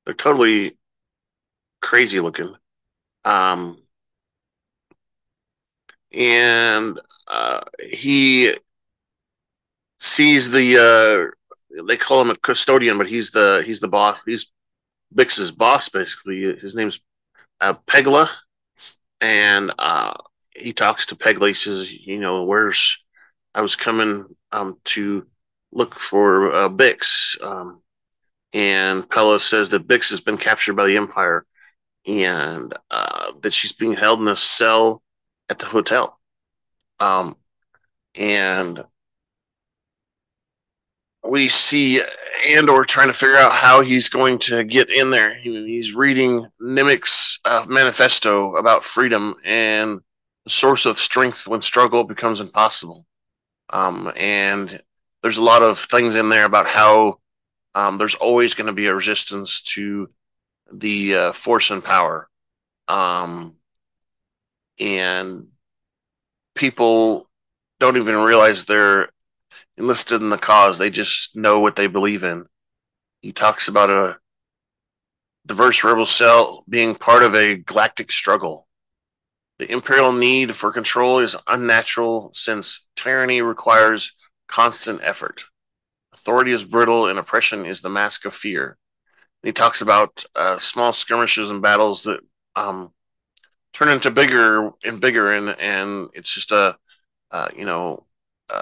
[0.05, 0.77] they're totally
[1.81, 2.55] crazy looking.
[3.25, 3.77] Um,
[6.11, 8.55] and uh, he
[10.03, 11.31] sees the
[11.71, 14.19] uh, they call him a custodian, but he's the he's the boss.
[14.25, 14.51] He's
[15.15, 16.55] Bix's boss, basically.
[16.57, 16.99] His name's
[17.61, 18.29] uh, Pegla,
[19.21, 20.13] and uh,
[20.55, 21.47] he talks to Pegla.
[21.47, 22.99] He says, "You know, where's
[23.55, 25.25] I was coming um, to
[25.71, 27.81] look for uh, Bix." Um,
[28.51, 31.45] and Pela says that Bix has been captured by the Empire,
[32.05, 35.01] and uh, that she's being held in a cell
[35.49, 36.19] at the hotel.
[36.99, 37.35] Um,
[38.15, 38.83] and
[41.23, 42.01] we see
[42.47, 45.35] Andor trying to figure out how he's going to get in there.
[45.35, 50.01] He's reading Nemik's uh, manifesto about freedom and
[50.43, 53.05] the source of strength when struggle becomes impossible.
[53.69, 54.81] Um, and
[55.21, 57.19] there's a lot of things in there about how
[57.73, 60.09] um, there's always going to be a resistance to
[60.71, 62.29] the uh, force and power.
[62.89, 63.55] Um,
[64.79, 65.47] and
[66.55, 67.29] people
[67.79, 69.09] don't even realize they're
[69.77, 70.77] enlisted in the cause.
[70.77, 72.45] They just know what they believe in.
[73.21, 74.17] He talks about a
[75.45, 78.67] diverse rebel cell being part of a galactic struggle.
[79.59, 84.13] The imperial need for control is unnatural since tyranny requires
[84.47, 85.45] constant effort.
[86.13, 88.77] Authority is brittle and oppression is the mask of fear.
[89.41, 92.21] And he talks about uh, small skirmishes and battles that
[92.55, 92.91] um,
[93.73, 96.77] turn into bigger and bigger, and, and it's just a,
[97.31, 98.05] uh, you know,
[98.49, 98.61] uh,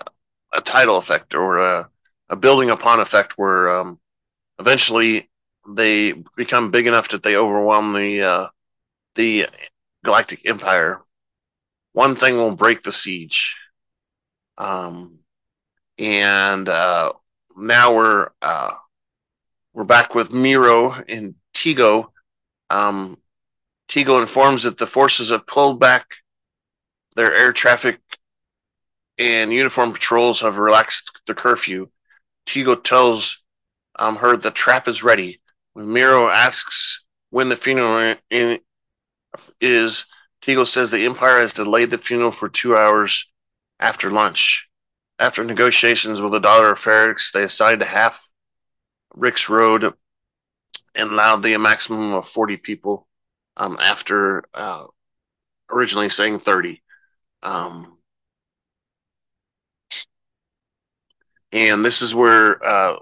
[0.53, 1.89] a tidal effect or a,
[2.29, 3.99] a building upon effect where um,
[4.59, 5.29] eventually
[5.67, 8.47] they become big enough that they overwhelm the uh,
[9.15, 9.47] the
[10.03, 11.01] galactic empire.
[11.93, 13.57] One thing will break the siege,
[14.57, 15.19] um,
[15.97, 17.13] and uh,
[17.55, 18.71] now we're uh,
[19.73, 22.07] we're back with Meero and Tigo.
[22.69, 23.17] Um,
[23.89, 26.05] Tigo informs that the forces have pulled back
[27.15, 27.99] their air traffic
[29.21, 31.89] and uniform patrols have relaxed the curfew.
[32.47, 33.39] Tigo tells
[33.99, 35.39] um, her the trap is ready.
[35.73, 38.59] When Meero asks when the funeral in,
[39.61, 40.05] is,
[40.41, 43.29] Tigo says the Empire has delayed the funeral for two hours
[43.79, 44.67] after lunch.
[45.19, 48.27] After negotiations with the daughter of Ferrix, they assigned half
[49.13, 49.93] Rix Road
[50.95, 53.07] and allowed the maximum of 40 people
[53.55, 54.85] um, after uh,
[55.69, 56.81] originally saying 30.
[57.43, 57.99] Um,
[61.51, 62.97] and this is where uh,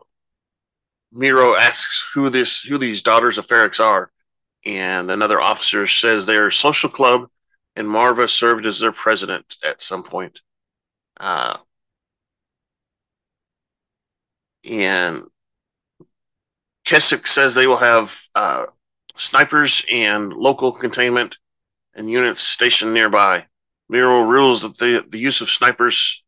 [1.14, 4.12] Meero asks who this who these daughters of Ferrix are,
[4.66, 7.30] and another officer says they're a social club,
[7.76, 10.42] and Maarva served as their president at some point.
[11.20, 11.58] Uh,
[14.64, 15.24] and
[16.86, 18.66] Keswick says they will have uh,
[19.16, 21.38] snipers and local containment
[21.94, 23.46] and units stationed nearby.
[23.92, 26.24] Meero rules that the, the use of snipers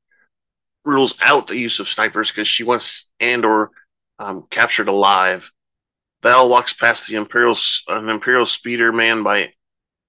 [0.83, 3.71] rules out the use of snipers because she wants Andor
[4.19, 5.51] um, captured alive.
[6.23, 7.55] Val walks past the Imperial
[7.87, 9.53] an Imperial speeder manned by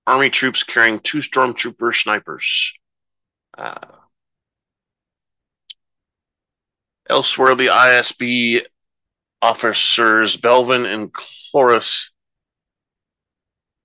[0.06, 2.74] army troops carrying two stormtrooper snipers.
[3.56, 3.74] Uh,
[7.08, 8.62] elsewhere, the ISB
[9.40, 12.10] officers Belvin and Kloris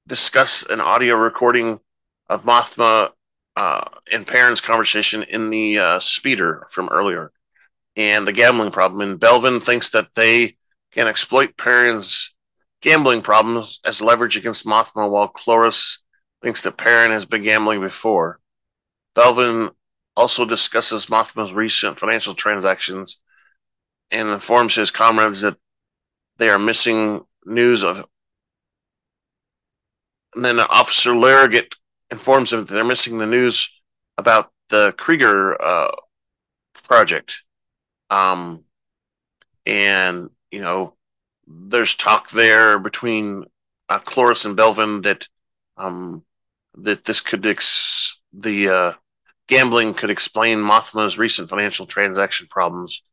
[0.08, 1.80] discuss an audio recording
[2.30, 3.12] of Mothma
[3.58, 7.32] uh, and Perrin's conversation in the uh, speeder from earlier
[7.96, 9.02] and the gambling problem.
[9.02, 10.58] And Belvin thinks that they
[10.92, 12.36] can exploit Perrin's
[12.84, 15.98] gambling problems as leverage against Mothma, while Kloris
[16.44, 18.40] thinks that Perrin has been gambling before.
[19.16, 19.72] Belvin
[20.16, 23.18] also discusses Mothma's recent financial transactions
[24.12, 25.58] and informs his comrades that
[26.38, 28.06] they are missing news of
[30.36, 31.76] and then Officer Larrogate
[32.10, 33.70] informs them that they're missing the news
[34.18, 35.92] about the Kreegyr uh,
[36.84, 37.44] project.
[38.10, 38.64] Um,
[39.66, 40.96] and, you know,
[41.48, 43.46] there's talk there between
[43.90, 45.28] uh, Kloris and Belvin that
[45.78, 46.24] um,
[46.76, 48.94] that this could ex- the uh,
[49.48, 53.04] gambling could explain Mothma's recent financial transaction problems.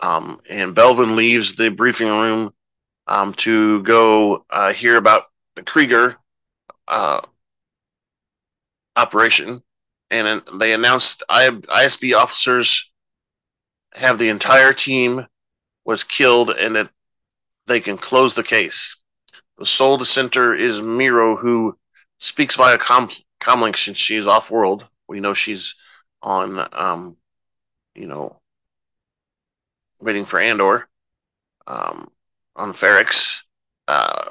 [0.00, 2.52] Um, and Belvin leaves the briefing room
[3.06, 5.24] um, to go uh, hear about
[5.54, 6.16] the Kreegyr
[6.88, 7.20] uh,
[9.00, 9.62] operation,
[10.10, 12.90] and they announced ISB officers
[13.94, 15.26] have the entire team
[15.84, 16.90] was killed, and that
[17.66, 18.96] they can close the case.
[19.58, 21.78] The sole dissenter is Meero, who
[22.18, 23.10] speaks via com-
[23.40, 24.86] comlink since she's off world.
[25.08, 25.74] We know she's
[26.22, 27.16] on, um,
[27.94, 28.36] you know,
[30.00, 30.88] waiting for Andor
[31.66, 32.10] um,
[32.56, 33.40] on Ferrix.
[33.88, 34.30] Uh,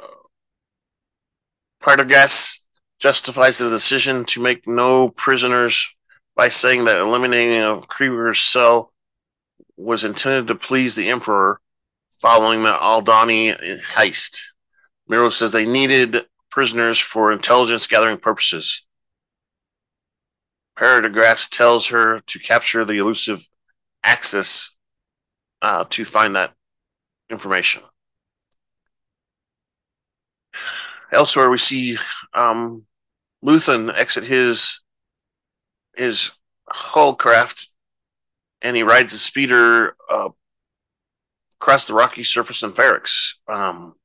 [1.79, 2.63] Prendergast
[2.99, 5.89] justifies the decision to make no prisoners
[6.35, 8.93] by saying that eliminating a Kreegyr's cell
[9.77, 11.61] was intended to please the Emperor
[12.19, 14.41] following the Aldani heist.
[15.09, 18.85] Meero says they needed prisoners for intelligence gathering purposes.
[20.75, 23.47] Prendergast tells her to capture the elusive
[24.03, 24.75] Axis
[25.61, 26.53] uh, to find that
[27.29, 27.81] information.
[31.11, 31.97] Elsewhere, we see
[32.33, 32.85] um,
[33.43, 34.81] Luthen exit his
[35.95, 36.31] his
[36.69, 37.69] hull craft,
[38.61, 40.29] and he rides a speeder uh,
[41.59, 43.35] across the rocky surface in Ferrix.
[43.47, 43.95] Um,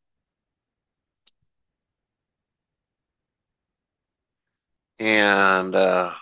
[4.98, 6.12] and uh,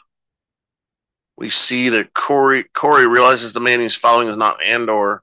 [1.36, 5.22] we see that Corey Corey realizes the man he's following is not Andor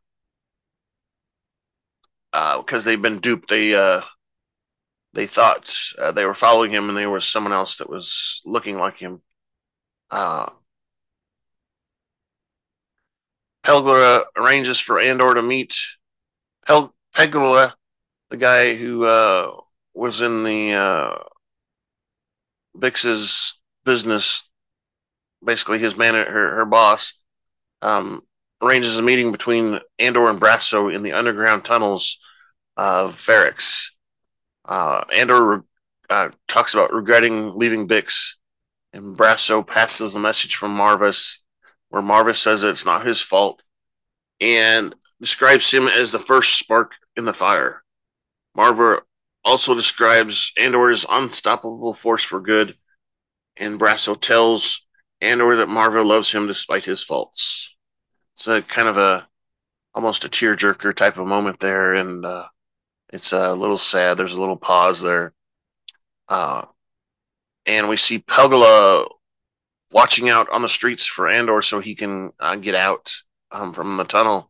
[2.32, 3.50] because uh, they've been duped.
[3.50, 4.02] They uh,
[5.14, 8.78] they thought uh, they were following him and there was someone else that was looking
[8.78, 9.22] like him.
[10.12, 10.50] Uh,
[13.66, 15.76] Pegla arranges for Andor to meet
[16.66, 17.74] Pel- Pegula,
[18.30, 19.52] the guy who uh,
[19.94, 21.16] was in the uh,
[22.78, 24.44] Bix's business,
[25.44, 27.14] basically his man, her, her boss,
[27.82, 28.24] um,
[28.62, 32.20] arranges a meeting between Andor and Brasso in the underground tunnels
[32.78, 33.90] of Ferrix.
[34.70, 35.66] Uh, Andor
[36.12, 38.36] uh, talks about regretting leaving Bix,
[38.94, 41.40] and Brasso passes a message from Marvis,
[41.90, 43.64] where Marvis says it's not his fault,
[44.40, 47.84] and describes him as the first spark in the fire.
[48.56, 49.02] Maarva
[49.44, 52.78] also describes Andor as unstoppable force for good,
[53.58, 54.86] and Brasso tells
[55.20, 57.76] Andor that Maarva loves him despite his faults.
[58.36, 59.28] It's a kind of a
[59.96, 62.46] almost a tearjerker type of moment there, and uh,
[63.12, 64.18] it's a little sad.
[64.18, 65.34] There's a little pause there.
[66.28, 66.66] Uh,
[67.66, 69.08] and we see Pegla
[69.92, 73.14] watching out on the streets for Andor so he can uh, get out
[73.52, 74.50] um, from the tunnel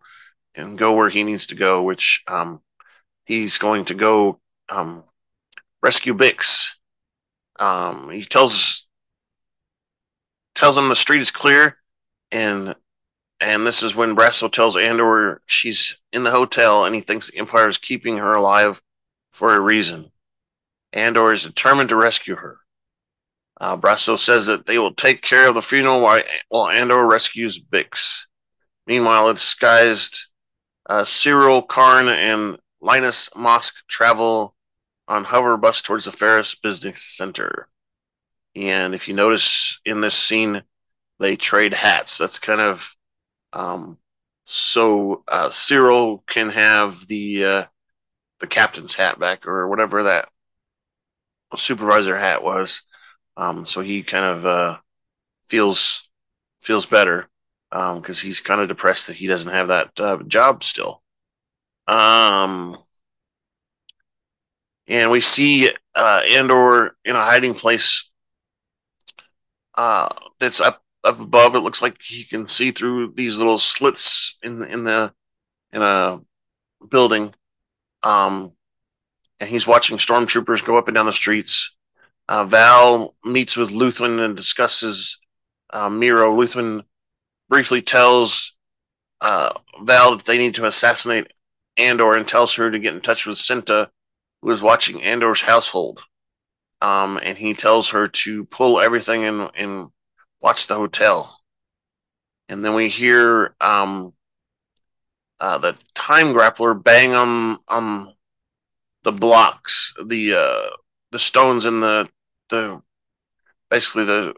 [0.55, 2.61] and go where he needs to go, which um,
[3.25, 5.03] he's going to go um,
[5.81, 6.73] rescue Bix.
[7.57, 8.85] Um, he tells
[10.55, 11.77] tells him the street is clear,
[12.31, 12.75] and
[13.41, 17.37] and this is when Brasso tells Andor she's in the hotel and he thinks the
[17.37, 18.81] Empire is keeping her alive
[19.31, 20.11] for a reason.
[20.91, 22.59] Andor is determined to rescue her.
[23.61, 27.61] Uh, Brasso says that they will take care of the funeral while, while Andor rescues
[27.61, 28.25] Bix.
[28.87, 30.27] Meanwhile, a disguised
[30.87, 34.55] uh, Syril Karn and Linus Mosk travel
[35.07, 37.67] on hover bus towards the Ferrix Business Center.
[38.55, 40.63] And if you notice in this scene,
[41.19, 42.17] they trade hats.
[42.17, 42.95] That's kind of
[43.53, 43.97] um,
[44.45, 47.65] so uh, Syril can have the uh,
[48.39, 50.29] the captain's hat back or whatever that
[51.55, 52.81] supervisor hat was.
[53.37, 54.77] Um, so he kind of uh,
[55.47, 56.09] feels
[56.61, 57.29] feels better
[57.71, 61.01] um because um, he's kind of depressed that he doesn't have that uh, job still.
[61.87, 62.77] Um,
[64.87, 68.09] and we see uh, Andor in a hiding place
[69.75, 71.55] uh, that's up up above.
[71.55, 75.13] It looks like he can see through these little slits in in the
[75.71, 76.19] in a
[76.89, 77.33] building.
[78.03, 78.53] Um,
[79.39, 81.75] and he's watching stormtroopers go up and down the streets.
[82.27, 85.17] Uh, Val meets with Luthen and discusses
[85.71, 86.35] uh, Meero.
[86.35, 86.83] Luthen
[87.47, 88.53] briefly tells
[89.21, 91.33] uh, Val that they need to assassinate
[91.77, 93.89] Andor and tells her to get in touch with Cinta,
[94.41, 96.03] who is watching Andor's household.
[96.81, 99.89] Um, and he tells her to pull everything in and
[100.41, 101.39] watch the hotel.
[102.47, 104.13] And then we hear um,
[105.39, 108.13] uh, the time grappler bang on
[109.03, 110.69] the blocks, the uh,
[111.11, 112.09] the stones in the
[112.49, 112.81] the
[113.69, 114.33] basically the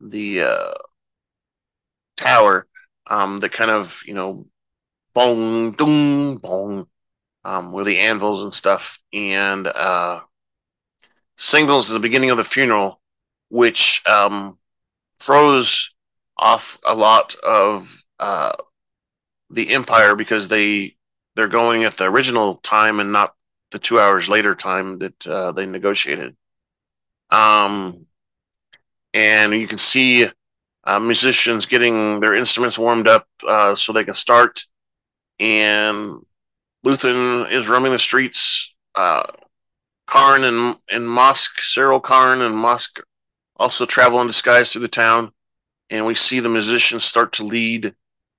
[0.00, 0.74] the uh,
[2.16, 2.66] tower
[3.06, 4.46] um, that kind of you know
[5.14, 6.86] bong dong bong
[7.44, 10.20] um, with the anvils and stuff, and uh,
[11.36, 13.00] signals the beginning of the funeral,
[13.48, 14.58] which um,
[15.20, 15.92] throws
[16.36, 18.52] off a lot of uh,
[19.50, 20.96] the Empire because they
[21.36, 23.34] they're going at the original time and not
[23.70, 26.36] the two hours later time that uh, they negotiated.
[27.30, 28.06] Um,
[29.14, 30.28] and you can see
[30.84, 34.64] uh, musicians getting their instruments warmed up uh, so they can start.
[35.38, 36.16] And
[36.84, 38.74] Luthen is roaming the streets.
[38.94, 39.24] Uh,
[40.06, 43.00] Karn and, and Mosk, Syril Karn and Mosk
[43.60, 45.32] also travel in disguise through the town.
[45.90, 47.94] And we see the musicians start to lead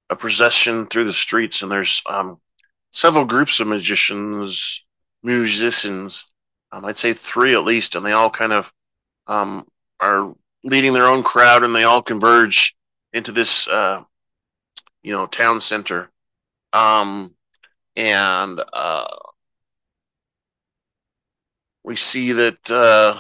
[0.10, 1.62] a procession through the streets.
[1.62, 2.40] And there's um,
[2.92, 4.84] several groups of magicians,
[5.22, 6.26] musicians,
[6.72, 8.74] um, I'd say three at least, and they all kind of
[9.28, 9.68] um,
[10.00, 12.76] are leading their own crowd, and they all converge
[13.14, 14.04] into this, uh,
[15.04, 16.10] you know, town center.
[16.72, 17.36] Um,
[17.96, 19.08] and uh,
[21.84, 23.20] we see that uh,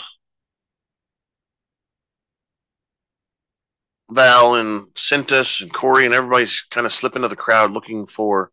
[4.11, 8.51] Val and Cintas and Corey and everybody's kind of slipping into the crowd looking for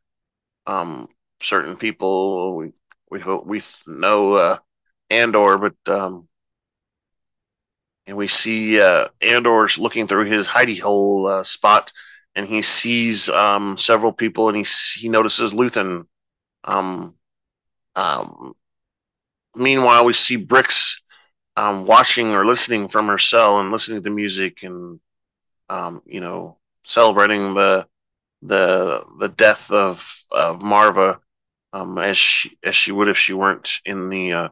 [0.66, 1.08] um,
[1.40, 2.56] certain people.
[2.56, 2.72] We
[3.10, 4.58] we hope we know uh,
[5.10, 6.28] Andor, but um,
[8.06, 11.92] and we see uh, Andor's looking through his hidey hole uh, spot,
[12.36, 16.06] and he sees um, several people, and he he notices Luthen.
[16.62, 17.14] Um,
[17.96, 18.54] um,
[19.56, 21.00] meanwhile, we see Bricks
[21.56, 25.00] um, watching or listening from her cell and listening to the music, and
[25.68, 27.86] um, you know, celebrating the
[28.42, 31.20] the the death of of Maarva,
[31.72, 34.48] um, as she as she would if she weren't in the uh,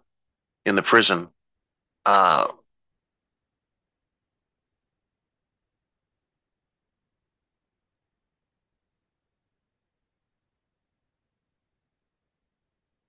[0.66, 1.28] in the prison.
[2.06, 2.48] Uh,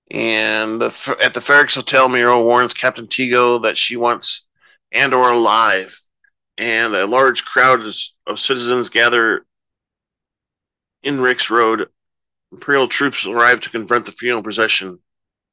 [0.09, 4.43] And the, at the Ferrix Hotel, Meero warns Captain Tigo that she wants
[4.91, 6.01] Andor alive.
[6.57, 7.83] And a large crowd
[8.25, 9.45] of citizens gather
[11.03, 11.89] in Rix Road.
[12.51, 14.99] Imperial troops arrive to confront the funeral procession.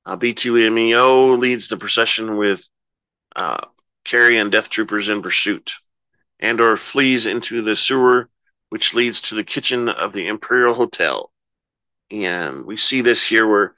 [0.07, 2.67] Uh, B2EMO leads the procession with
[3.37, 3.67] uh,
[4.05, 5.73] Carrie and Death Troopers in pursuit.
[6.41, 8.29] Andor flees into the sewer,
[8.71, 11.31] which leads to the kitchen of the Imperial Hotel.
[12.11, 13.75] And we see this here where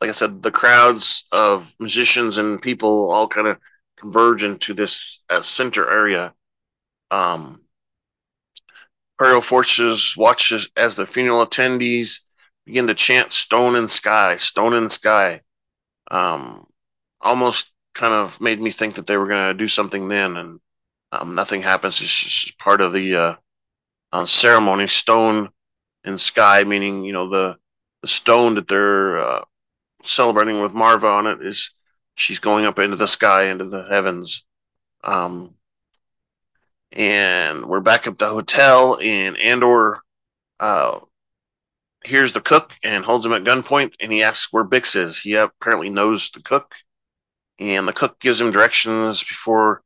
[0.00, 3.58] like I said, the crowds of musicians and people all kind of
[3.96, 6.32] converge into this uh, center area.
[7.10, 7.60] Um,
[9.18, 12.20] Imperial forces watches as, the funeral attendees
[12.64, 15.42] begin to chant "Stone and Sky, Stone and Sky."
[16.10, 16.66] Um,
[17.20, 20.60] almost kind of made me think that they were going to do something then, and
[21.12, 22.00] um, nothing happens.
[22.00, 23.34] It's just part of the uh,
[24.10, 24.86] uh, ceremony.
[24.86, 25.50] Stone
[26.02, 27.56] and Sky, meaning you know the
[28.00, 29.44] the stone that they're uh,
[30.02, 31.72] celebrating with Maarva on it is
[32.14, 34.44] she's going up into the sky, into the heavens.
[35.04, 35.54] Um,
[36.92, 40.00] and we're back at the hotel, and Andor
[40.58, 41.00] uh,
[42.04, 45.20] hears the cook and holds him at gunpoint, and he asks where Bix is.
[45.20, 46.74] He apparently knows the cook,
[47.58, 49.82] and the cook gives him directions before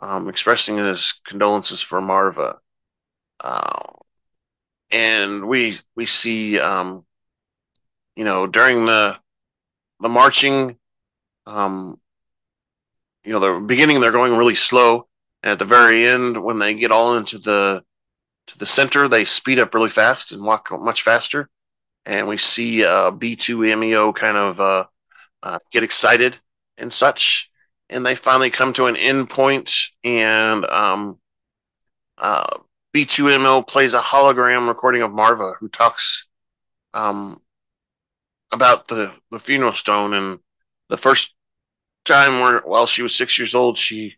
[0.00, 2.58] um, expressing his condolences for Maarva.
[3.38, 3.82] Uh,
[4.90, 7.04] and we we see, um,
[8.16, 9.18] you know, during the
[10.00, 10.78] the marching,
[11.46, 12.00] um,
[13.24, 15.06] you know, the beginning they're going really slow,
[15.42, 17.82] and at the very end, when they get all into the
[18.48, 21.48] to the center, they speed up really fast and walk much faster.
[22.04, 24.84] And we see uh, B2EMO kind of uh,
[25.42, 26.38] uh, get excited
[26.76, 27.50] and such.
[27.88, 29.72] And they finally come to an end point,
[30.04, 31.18] and um,
[32.18, 32.46] uh,
[32.94, 36.26] B2EMO plays a hologram recording of Maarva, who talks
[36.94, 37.40] um,
[38.52, 40.14] about the, the funeral stone.
[40.14, 40.38] And
[40.88, 41.34] the first
[42.04, 44.16] time where, while she was six years old, she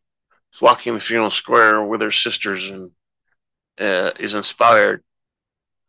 [0.52, 2.90] was walking the funeral square with her sisters and
[3.80, 5.02] uh, is inspired.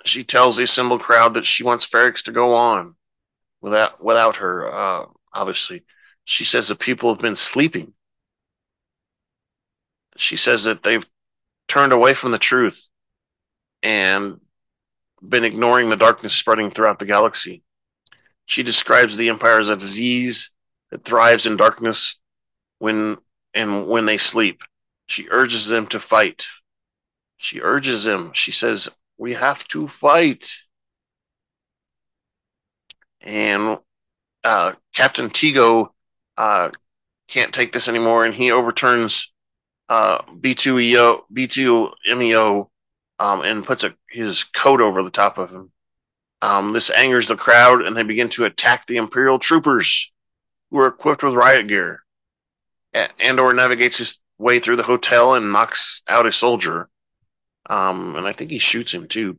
[0.05, 2.95] She tells the assembled crowd that she wants Ferrix to go on
[3.61, 4.73] without without her.
[4.73, 5.83] Uh, obviously,
[6.25, 7.93] she says the people have been sleeping.
[10.15, 11.05] She says that they've
[11.67, 12.81] turned away from the truth
[13.81, 14.39] and
[15.27, 17.63] been ignoring the darkness spreading throughout the galaxy.
[18.45, 20.51] She describes the empire as a disease
[20.91, 22.19] that thrives in darkness
[22.79, 23.17] when
[23.53, 24.61] and when they sleep.
[25.05, 26.47] She urges them to fight.
[27.37, 28.31] She urges them.
[28.33, 30.49] She says, "We have to fight."
[33.21, 33.79] And
[34.43, 35.89] uh, Captain Tigo
[36.37, 36.69] uh,
[37.27, 39.31] can't take this anymore, and he overturns
[39.89, 42.69] uh, B2EO, B2EMO,
[43.19, 45.71] um, and puts a, his coat over the top of him.
[46.41, 50.11] Um, this angers the crowd, and they begin to attack the Imperial troopers
[50.69, 52.03] who are equipped with riot gear.
[52.93, 56.89] Andor navigates his way through the hotel and knocks out a soldier.
[57.69, 59.37] Um, and I think he shoots him too.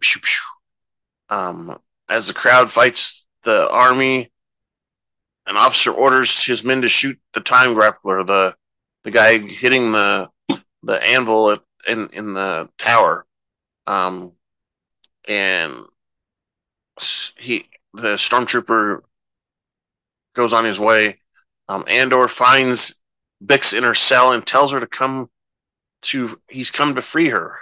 [1.29, 1.79] Um,
[2.09, 4.31] as the crowd fights the army,
[5.47, 8.55] an officer orders his men to shoot the time grappler, the
[9.03, 10.31] the guy hitting the
[10.83, 13.27] the anvil in in the tower.
[13.87, 14.33] Um,
[15.29, 15.85] and
[17.37, 19.01] he the stormtrooper
[20.35, 21.21] goes on his way.
[21.69, 22.95] Um, Andor finds
[23.45, 25.31] Bix in her cell and tells her to come
[26.03, 26.41] to.
[26.49, 27.59] He's come to free her.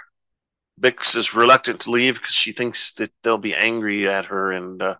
[0.79, 4.81] Bix is reluctant to leave because she thinks that they'll be angry at her and
[4.81, 4.95] uh,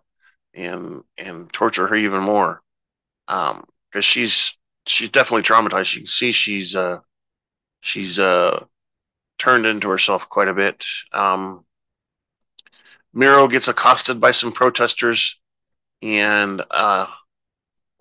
[0.54, 2.62] and and torture her even more.
[3.28, 4.56] Um, because she's
[4.86, 5.94] she's definitely traumatized.
[5.94, 6.98] You can see she's uh
[7.80, 8.64] she's uh
[9.38, 10.84] turned into herself quite a bit.
[11.12, 11.64] Um,
[13.14, 15.38] Meero gets accosted by some protesters,
[16.02, 17.06] and uh,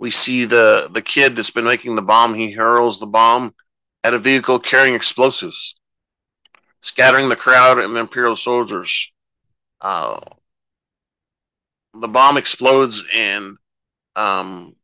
[0.03, 2.33] we see the the kid that's been making the bomb.
[2.33, 3.55] He hurls the bomb
[4.03, 5.75] at a vehicle carrying explosives,
[6.81, 9.13] scattering the crowd and the Imperial soldiers.
[9.79, 10.19] Uh,
[11.93, 13.55] the bomb explodes, and
[14.17, 14.75] um,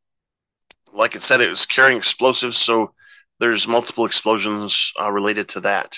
[0.94, 2.58] like it said, it was carrying explosives.
[2.58, 2.94] So
[3.42, 5.98] there's multiple explosions uh, related to that.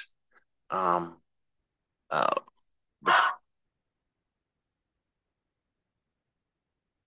[0.71, 1.17] Um,
[2.09, 2.33] uh,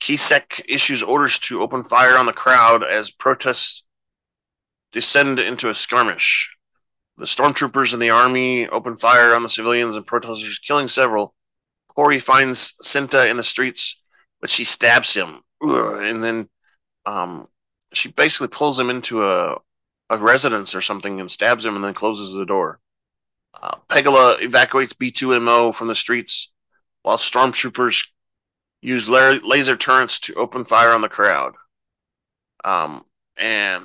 [0.04, 3.84] Kihsek issues orders to open fire on the crowd as protests
[4.92, 6.54] descend into a skirmish.
[7.16, 11.34] The stormtroopers and the army open fire on the civilians and protesters, killing several.
[11.88, 13.98] Corey finds Cinta in the streets,
[14.42, 16.50] but she stabs him, and then
[17.06, 17.48] um,
[17.94, 19.56] she basically pulls him into a
[20.10, 22.78] a residence or something and stabs him, and then closes the door.
[23.58, 26.52] Uh, Pegla evacuates B2EMO from the streets,
[27.00, 28.08] while stormtroopers
[28.84, 31.54] use la- laser turrets to open fire on the crowd.
[32.64, 33.04] Um,
[33.36, 33.84] and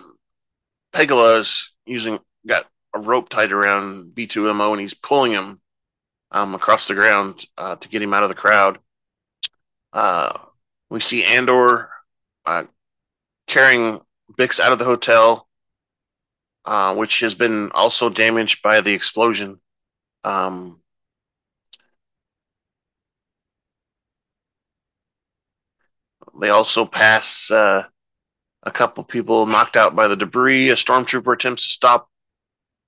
[0.94, 5.62] Pegla is using got a rope tied around B2EMO and he's pulling him
[6.32, 8.80] um, across the ground uh, to get him out of the crowd.
[9.94, 10.38] Uh,
[10.90, 11.90] we see Andor
[12.46, 12.66] uh,
[13.48, 14.02] carrying
[14.38, 15.48] Bix out of the hotel,
[16.66, 19.62] uh, which has been also damaged by the explosion.
[20.26, 20.79] Um,
[26.40, 27.84] They also pass uh,
[28.64, 30.70] a couple people knocked out by the debris.
[30.70, 32.10] A stormtrooper attempts to stop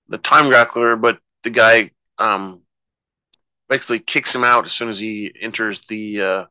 [0.08, 2.62] the time grappler, but the guy um,
[3.70, 6.46] basically kicks him out as soon as he enters the uh,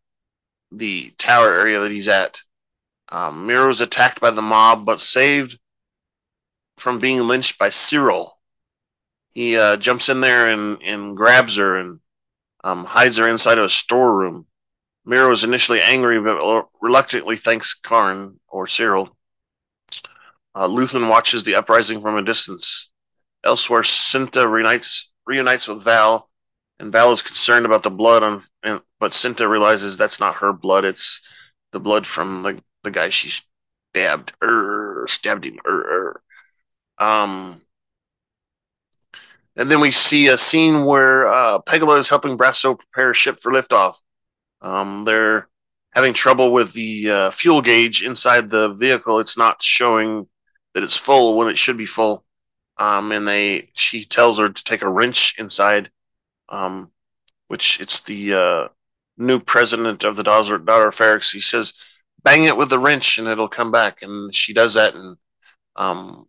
[0.73, 2.43] the tower area that he's at.
[3.11, 5.59] Um, Meero is attacked by the mob, but saved
[6.79, 8.31] from being lynched by Syril.
[9.31, 12.01] He uh, jumps in there and, and grabs her and
[12.65, 14.47] um, hides her inside of a storeroom.
[15.07, 19.11] Meero is initially angry, but reluctantly thanks Karn or Syril.
[20.55, 22.91] Uh, Luthen watches the uprising from a distance.
[23.43, 26.31] Elsewhere, Cinta reunites, reunites with Val
[26.81, 30.53] and Val is concerned about the blood on, and, but Cinta realizes that's not her
[30.53, 31.21] blood; it's
[31.73, 36.23] the blood from the the guy she stabbed, er, stabbed him, er,
[36.99, 37.05] er.
[37.05, 37.61] Um,
[39.55, 43.53] and then we see a scene where uh, is helping Brasso prepare a ship for
[43.53, 43.97] liftoff.
[44.63, 45.49] Um, they're
[45.93, 49.19] having trouble with the uh, fuel gauge inside the vehicle.
[49.19, 50.29] It's not showing
[50.75, 52.25] that it's full when it should be full.
[52.79, 55.91] Um, and they she tells her to take a wrench inside,
[56.49, 56.91] um,
[57.49, 58.69] which it's the uh,
[59.19, 61.33] new president of the daughter, daughter Ferrix.
[61.33, 61.75] He says,
[62.23, 65.19] "Bang it with the wrench and it'll come back." And she does that and
[65.77, 66.27] um,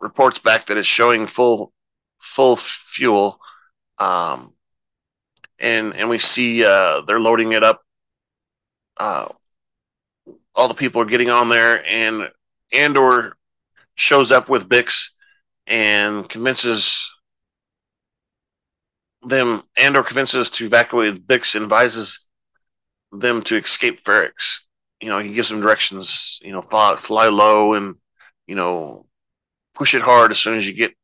[0.00, 1.72] reports back that it's showing full
[2.18, 3.38] full fuel.
[3.98, 4.53] Um,
[5.64, 7.80] and and we see uh, they're loading it up.
[8.96, 9.28] Uh,
[10.54, 12.30] all the people are getting on there, and
[12.72, 13.36] Andor
[13.96, 15.10] shows up with Bix
[15.66, 17.10] and convinces
[19.22, 19.62] them.
[19.76, 22.28] Andor convinces to evacuate Bix and advises
[23.12, 24.60] them to escape Ferrix.
[25.00, 26.40] You know, he gives them directions.
[26.42, 27.96] You know, fly, fly low and
[28.46, 29.06] you know
[29.74, 30.94] push it hard as soon as you get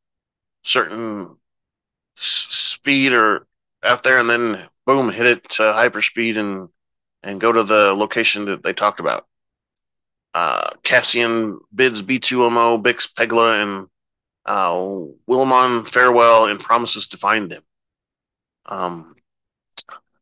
[0.63, 1.37] certain
[2.17, 3.47] s- speed or
[3.83, 6.69] out there, and then boom, hit it to hyperspeed and
[7.23, 9.27] and go to the location that they talked about.
[10.33, 13.87] Uh, Cassian bids B2EMO, Bix, Pegla, and
[14.45, 14.71] uh,
[15.29, 17.63] Wilmon farewell and promises to find them.
[18.65, 19.15] Um,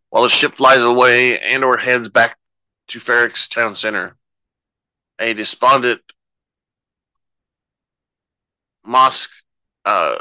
[0.09, 2.37] while the ship flies away, Andor heads back
[2.87, 4.17] to Ferrix Town Center.
[5.19, 6.01] A despondent
[8.85, 9.29] Mosk
[9.85, 10.17] uh,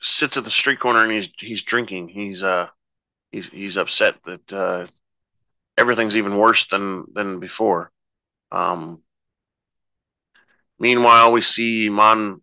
[0.00, 2.08] sits at the street corner and he's he's drinking.
[2.08, 2.68] He's uh
[3.32, 4.86] he's he's upset that uh,
[5.76, 7.90] everything's even worse than than before.
[8.52, 9.02] Um,
[10.78, 12.42] meanwhile, we see Mon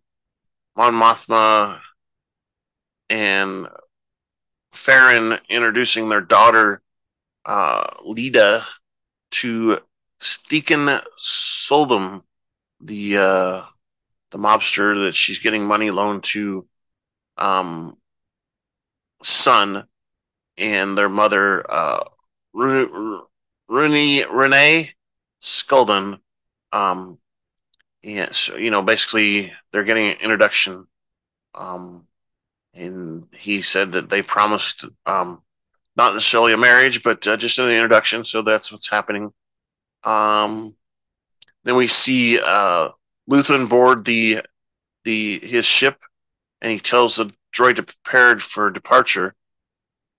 [0.76, 1.80] Mon Mothma
[3.08, 3.68] and
[4.72, 6.82] Farron introducing their daughter
[7.44, 8.64] uh, Leida
[9.30, 9.78] to
[10.20, 12.22] Steakin Soldum,
[12.80, 13.62] the uh,
[14.30, 16.66] the mobster that she's getting money loaned to
[17.36, 17.96] um,
[19.22, 19.84] son
[20.60, 22.04] and their mother, uh,
[22.52, 24.90] Rooney, Renee
[25.42, 26.20] Sculdun.
[26.70, 27.18] Um,
[28.02, 30.86] yeah, so, you know, basically they're getting an introduction.
[31.54, 32.06] Um,
[32.74, 35.42] and he said that they promised, um,
[35.96, 38.24] not necessarily a marriage, but uh, just an introduction.
[38.24, 39.32] So that's what's happening.
[40.04, 40.76] Um,
[41.64, 42.90] then we see uh,
[43.26, 44.42] board the
[45.04, 45.98] the his ship,
[46.60, 49.34] and he tells the droid to prepare for departure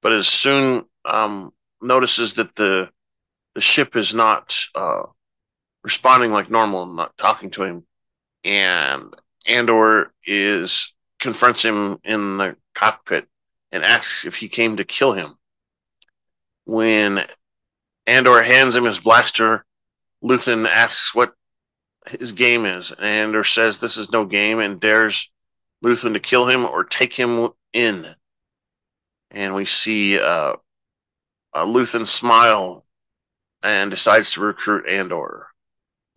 [0.02, 2.90] but as soon um, notices that the
[3.54, 5.04] the ship is not uh,
[5.84, 7.84] responding like normal and not talking to him,
[8.44, 9.14] and
[9.46, 13.28] Andor is confronts him in the cockpit
[13.72, 15.36] and asks if he came to kill him.
[16.66, 17.26] When
[18.08, 19.66] Andor hands him his blaster,
[20.24, 21.34] Luthen asks what
[22.08, 22.92] his game is.
[22.92, 25.30] And Andor says this is no game and dares
[25.84, 28.16] Luthen to kill him or take him in
[29.32, 30.54] and we see uh,
[31.54, 32.86] uh, Luthen smile
[33.64, 35.48] and decides to recruit Andor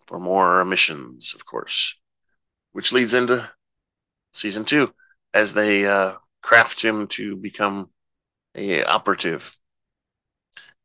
[0.06, 1.96] for more missions, of course,
[2.72, 3.50] which leads into
[4.32, 4.92] season two
[5.32, 7.90] as they uh, craft him to become
[8.54, 9.56] a operative.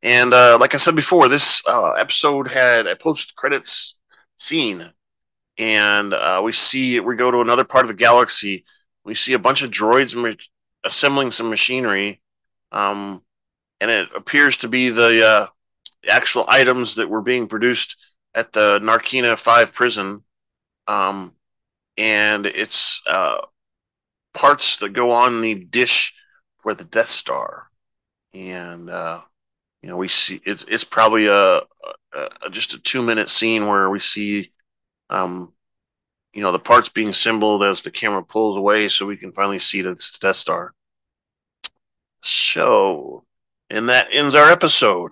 [0.01, 3.97] And uh, like I said before, this uh, episode had a post credits
[4.38, 4.93] scene,
[5.57, 8.63] and uh, we see we go to another part of the galaxy.
[9.03, 10.15] We see a bunch of droids
[10.84, 12.21] assembling some machinery,
[12.71, 13.21] um,
[13.82, 15.47] and it appears to be the, uh,
[16.07, 17.97] actual items that were being produced
[18.34, 20.23] at the Narkina Five prison,
[20.88, 21.34] um,
[21.97, 23.39] and it's uh,
[24.34, 26.13] parts that go on the dish
[26.59, 27.69] for the Death Star,
[28.34, 29.21] and uh,
[29.82, 31.61] you know we see it's it's probably a, a,
[32.45, 34.51] a just a two minute scene where we see
[35.09, 35.53] um,
[36.34, 39.59] you know the parts being assembled as the camera pulls away so we can finally
[39.59, 40.73] see the Death Star.
[42.21, 43.25] So,
[43.69, 45.11] and that ends our episode.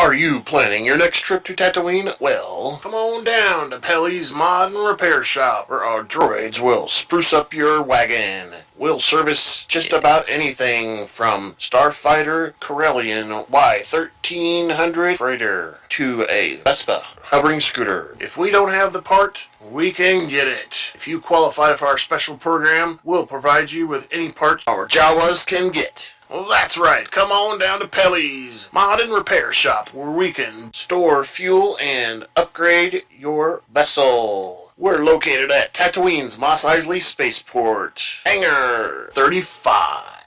[0.00, 2.14] Are you planning your next trip to Tatooine?
[2.20, 7.32] Well, come on down to Peli's Mod and Repair Shop, where our droids will spruce
[7.32, 8.50] up your wagon.
[8.76, 18.16] We'll service just about anything from Starfighter Corellian Y1300 freighter to a Vespa hovering scooter.
[18.20, 20.92] If we don't have the part, we can get it.
[20.94, 25.44] If you qualify for our special program, we'll provide you with any part our Jawas
[25.44, 26.14] can get.
[26.30, 27.10] Well, that's right.
[27.10, 32.26] Come on down to Peli's Mod and Repair Shop, where we can store fuel and
[32.36, 34.72] upgrade your vessel.
[34.76, 40.26] We're located at Tatooine's Mos Eisley Spaceport, Hangar 35.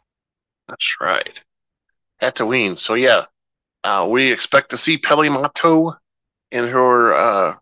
[0.68, 1.44] That's right.
[2.20, 2.80] Tatooine.
[2.80, 3.26] So yeah,
[3.84, 5.98] uh, we expect to see Peli Motto
[6.52, 7.56] in her uh,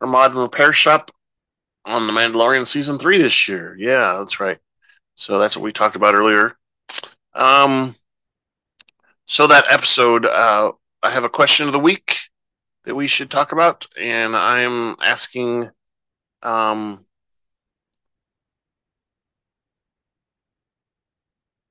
[0.00, 1.12] her mod repair shop
[1.84, 3.76] on the Mandalorian season three this year.
[3.78, 4.58] Yeah, that's right.
[5.14, 6.56] So that's what we talked about earlier.
[7.34, 7.96] Um,
[9.26, 10.72] so that episode, uh,
[11.02, 12.18] I have a question of the week
[12.84, 15.70] that we should talk about, and I'm asking,
[16.42, 17.04] um,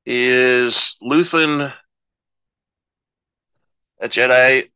[0.06, 1.74] is Luthen
[4.00, 4.70] a Jedi,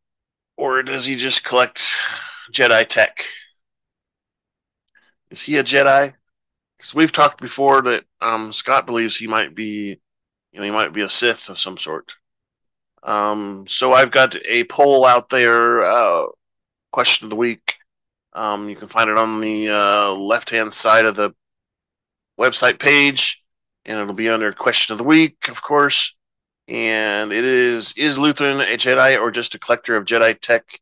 [0.57, 1.93] or does he just collect
[2.51, 3.25] Jedi tech?
[5.29, 6.13] Is he a Jedi?
[6.77, 9.99] Because we've talked before that um, Scott believes he might be,
[10.53, 12.15] you know, he might be a Sith of some sort.
[13.03, 16.27] Um, so I've got a poll out there, uh,
[16.91, 17.75] question of the week.
[18.31, 21.33] Um, you can find it on the uh, left hand side of the
[22.39, 23.43] website page,
[23.85, 26.15] and it'll be under question of the week, of course
[26.67, 30.79] and it is is Luthen a Jedi or just a collector of Jedi tech?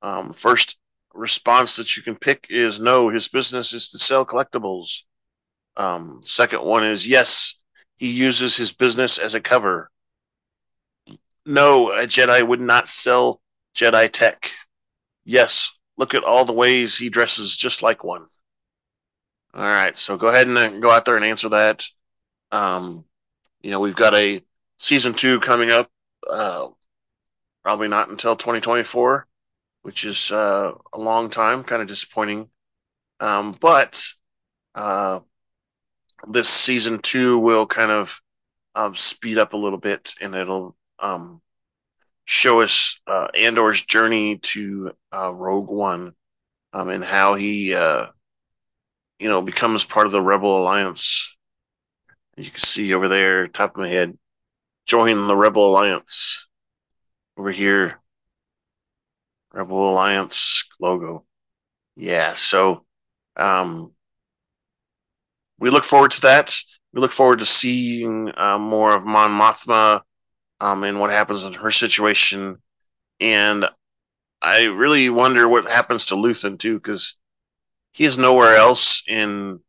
[0.00, 0.78] Um, first
[1.14, 3.10] response that you can pick is no.
[3.10, 5.00] His business is to sell collectibles.
[5.76, 7.54] Um, second one is yes.
[8.02, 9.88] He uses his business as a cover.
[11.46, 13.40] No, a Jedi would not sell
[13.76, 14.50] Jedi tech.
[15.24, 18.26] Yes, look at all the ways he dresses just like one.
[19.54, 21.86] All right, so go ahead and uh, go out there and answer that.
[22.50, 23.04] Um,
[23.60, 24.42] you know, we've got a
[24.78, 25.88] season two coming up.
[26.28, 26.70] Uh,
[27.62, 29.28] probably not until 2024,
[29.82, 31.62] which is uh, a long time.
[31.62, 32.48] Kind of disappointing.
[33.20, 34.04] Um, but
[34.74, 35.20] uh,
[36.28, 38.20] this season two will kind of
[38.74, 41.40] um, speed up a little bit, and it'll um,
[42.24, 46.14] show us uh, Andor's journey to uh, Rogue One
[46.72, 48.06] um, and how he, uh,
[49.18, 51.36] you know, becomes part of the Rebel Alliance.
[52.36, 54.16] You can see over there, top of my head,
[54.86, 56.46] join the Rebel Alliance
[57.36, 58.00] over here.
[59.52, 61.24] Rebel Alliance logo.
[61.94, 62.86] Yeah, so
[63.36, 63.92] um,
[65.62, 66.56] we look forward to that.
[66.92, 70.00] We look forward to seeing uh, more of Mon Mothma
[70.60, 72.60] um, and what happens in her situation.
[73.20, 73.66] And
[74.42, 77.16] I really wonder what happens to Luthen too, because
[77.92, 79.60] he is nowhere else in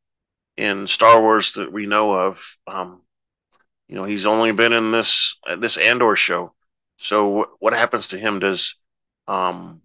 [0.57, 2.57] in Star Wars that we know of.
[2.65, 3.03] Um,
[3.87, 6.55] you know, he's only been in this this Andor show.
[6.97, 8.39] So what happens to him?
[8.39, 8.75] Does
[9.27, 9.81] um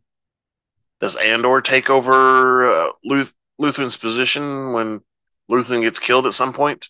[1.00, 5.02] does Andor take over uh, Luth- Luthen's position when
[5.50, 6.88] Luthen gets killed at some point?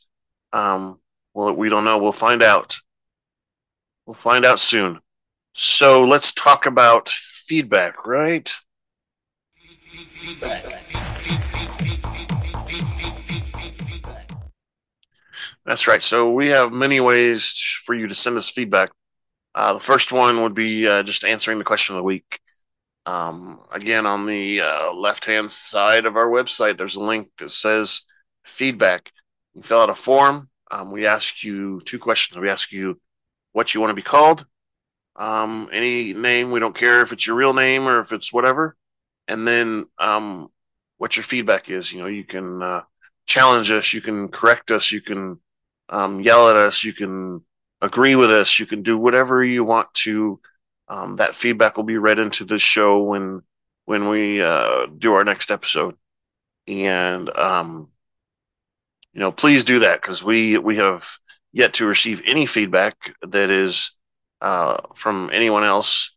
[0.52, 0.98] Um,
[1.34, 1.98] well, we don't know.
[1.98, 2.78] We'll find out.
[4.06, 5.00] We'll find out soon.
[5.52, 8.52] So let's talk about feedback, right?
[9.56, 10.84] Feedback.
[15.68, 16.00] That's right.
[16.00, 17.52] So we have many ways
[17.84, 18.90] for you to send us feedback.
[19.54, 22.40] Uh, the first one would be uh, just answering the question of the week.
[23.04, 27.50] Um, again, on the uh, left hand side of our website, there's a link that
[27.50, 28.02] says
[28.48, 29.12] feedback.
[29.54, 30.48] You fill out a form.
[30.70, 32.38] Um, we ask you two questions.
[32.38, 33.00] We ask you
[33.52, 34.46] what you want to be called,
[35.16, 36.50] um, any name.
[36.50, 38.76] We don't care if it's your real name or if it's whatever.
[39.26, 40.48] And then um,
[40.98, 41.92] what your feedback is.
[41.92, 42.82] You know, you can uh,
[43.26, 45.40] challenge us, you can correct us, you can
[45.88, 47.42] um, yell at us, you can
[47.80, 50.40] agree with us, you can do whatever you want to.
[50.88, 53.42] Um, that feedback will be read into the show when
[53.84, 55.96] when we uh, do our next episode,
[56.66, 57.88] and um,
[59.12, 61.18] you know, please do that because we we have
[61.52, 63.92] yet to receive any feedback that is
[64.40, 66.14] uh, from anyone else.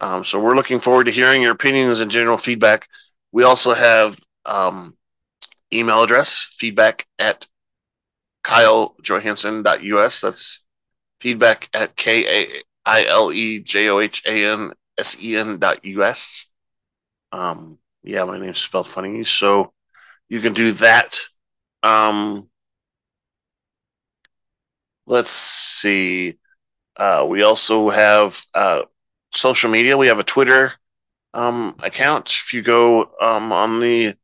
[0.00, 2.88] Um, so we're looking forward to hearing your opinions and general feedback.
[3.32, 4.96] We also have um,
[5.72, 7.46] email address feedback at
[8.44, 10.20] kailejohansen.us.
[10.20, 10.64] That's
[11.20, 15.58] feedback at K A I L E J O H A N S E N
[15.58, 16.46] dot US.
[17.32, 19.24] Um, yeah, my name's spelled funny.
[19.24, 19.72] So
[20.28, 21.18] you can do that.
[21.82, 22.48] Um,
[25.06, 26.38] let's see.
[26.96, 28.82] Uh, we also have uh,
[29.32, 29.96] social media.
[29.96, 30.74] We have a Twitter
[31.34, 32.30] um, account.
[32.30, 34.14] If you go um, on the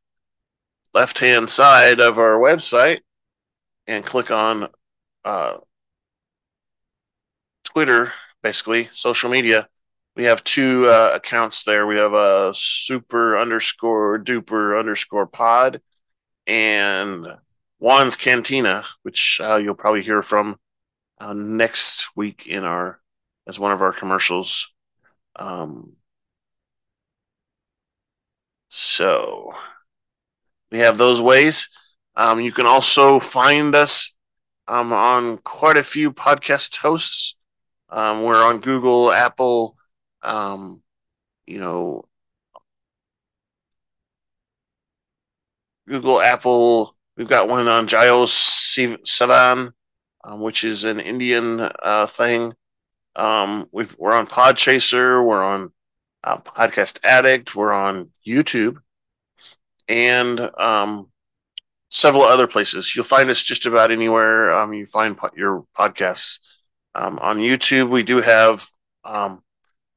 [0.92, 3.00] left hand side of our website,
[3.86, 4.68] and click on
[5.24, 5.59] uh,
[7.64, 9.68] Twitter, basically social media,
[10.16, 11.86] we have two uh, accounts there.
[11.86, 15.80] We have a super underscore duper underscore pod
[16.46, 17.26] and
[17.85, 20.59] Juan's Cantina, which uh, you'll probably hear from
[21.20, 22.99] uh, next week in our
[23.47, 24.72] as one of our commercials.
[25.37, 25.93] Um,
[28.70, 29.53] so
[30.70, 31.68] we have those ways.
[32.16, 34.14] Um, you can also find us
[34.66, 37.37] um, on quite a few podcast hosts.
[37.91, 39.76] Um, we're on Google, Apple,
[40.22, 40.80] um,
[41.47, 42.07] you know,
[45.87, 46.93] Google, Apple.
[47.16, 49.72] We've got one on JioSaavn,
[50.24, 52.54] um, which is an Indian uh, thing.
[53.14, 55.24] Um, we are on Podchaser.
[55.24, 55.72] We're on
[56.24, 57.54] uh, Podcast Addict.
[57.54, 58.78] We're on YouTube,
[59.88, 61.08] and um,
[61.88, 62.96] several other places.
[62.96, 66.40] You'll find us just about anywhere um, you find po- your podcasts.
[66.96, 68.66] Um, on YouTube, we do have
[69.04, 69.42] um,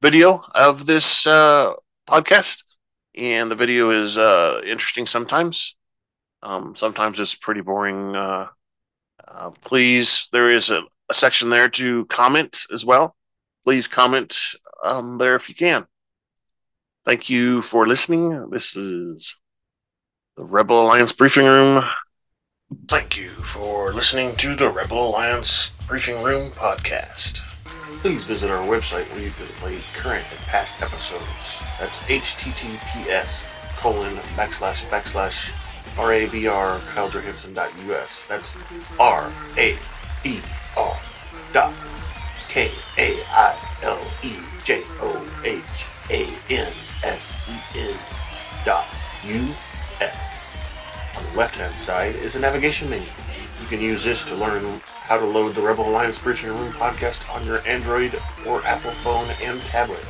[0.00, 1.72] video of this uh,
[2.08, 2.62] podcast,
[3.16, 5.74] and the video is uh, interesting sometimes.
[6.42, 8.14] Um, sometimes it's pretty boring.
[8.14, 8.48] Uh,
[9.26, 13.16] uh, please, there is a, a, section there to comment as well.
[13.64, 14.36] Please comment
[14.84, 15.86] um, there if you can.
[17.04, 18.50] Thank you for listening.
[18.50, 19.36] This is
[20.36, 21.84] the Rebel Alliance Briefing Room.
[22.86, 27.40] Thank you for listening to the Rebel Alliance Briefing Room podcast.
[28.02, 31.22] Please visit our website where you can play current and past episodes.
[31.80, 33.42] That's https
[33.76, 35.50] colon backslash backslash
[35.96, 38.26] rabr kailejohansen.us.
[38.26, 38.56] That's
[38.98, 39.76] R A
[40.22, 40.40] B
[40.76, 41.00] R
[41.52, 41.72] dot
[42.48, 45.62] K A I L E J O H
[46.10, 46.72] A N
[47.04, 47.96] S E N
[48.64, 48.86] dot
[49.24, 49.46] U
[50.00, 50.56] S.
[51.16, 53.08] On the left hand side is a navigation menu.
[53.60, 57.28] You can use this to learn how to load the Rebel Alliance Briefing Room podcast
[57.34, 60.06] on your Android or Apple phone and tablet.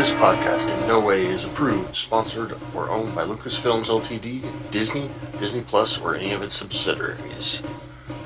[0.00, 5.60] This podcast in no way is approved, sponsored, or owned by Lucasfilms Ltd., Disney, Disney
[5.60, 7.60] Plus, or any of its subsidiaries.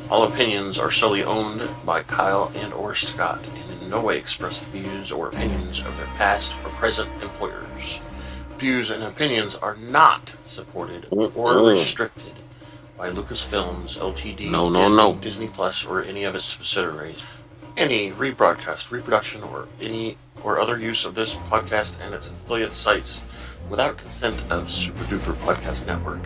[0.09, 4.71] All opinions are solely owned by Kyle and or Scott and in no way express
[4.71, 7.99] the views or opinions of their past or present employers.
[8.51, 12.35] Views and opinions are not supported or restricted
[12.97, 15.15] by Lucasfilms Ltd., no, no, Disney, no.
[15.17, 17.21] Disney Plus, or any of its subsidiaries.
[17.77, 23.21] Any rebroadcast, reproduction, or any or other use of this podcast and its affiliate sites
[23.69, 26.21] without consent of Super Duper Podcast Network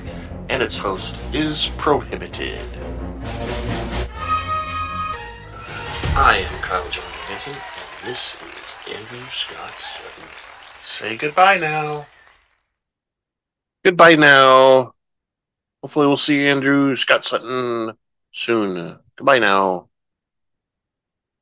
[0.50, 2.58] and its host is prohibited.
[6.14, 10.28] I am Kaile Johansen, and this is Andrew Scott Sutton.
[10.82, 12.06] Say goodbye now.
[13.84, 14.94] Goodbye now.
[15.82, 17.96] Hopefully, we'll see Andrew Scott Sutton
[18.32, 18.98] soon.
[19.16, 19.87] Goodbye now.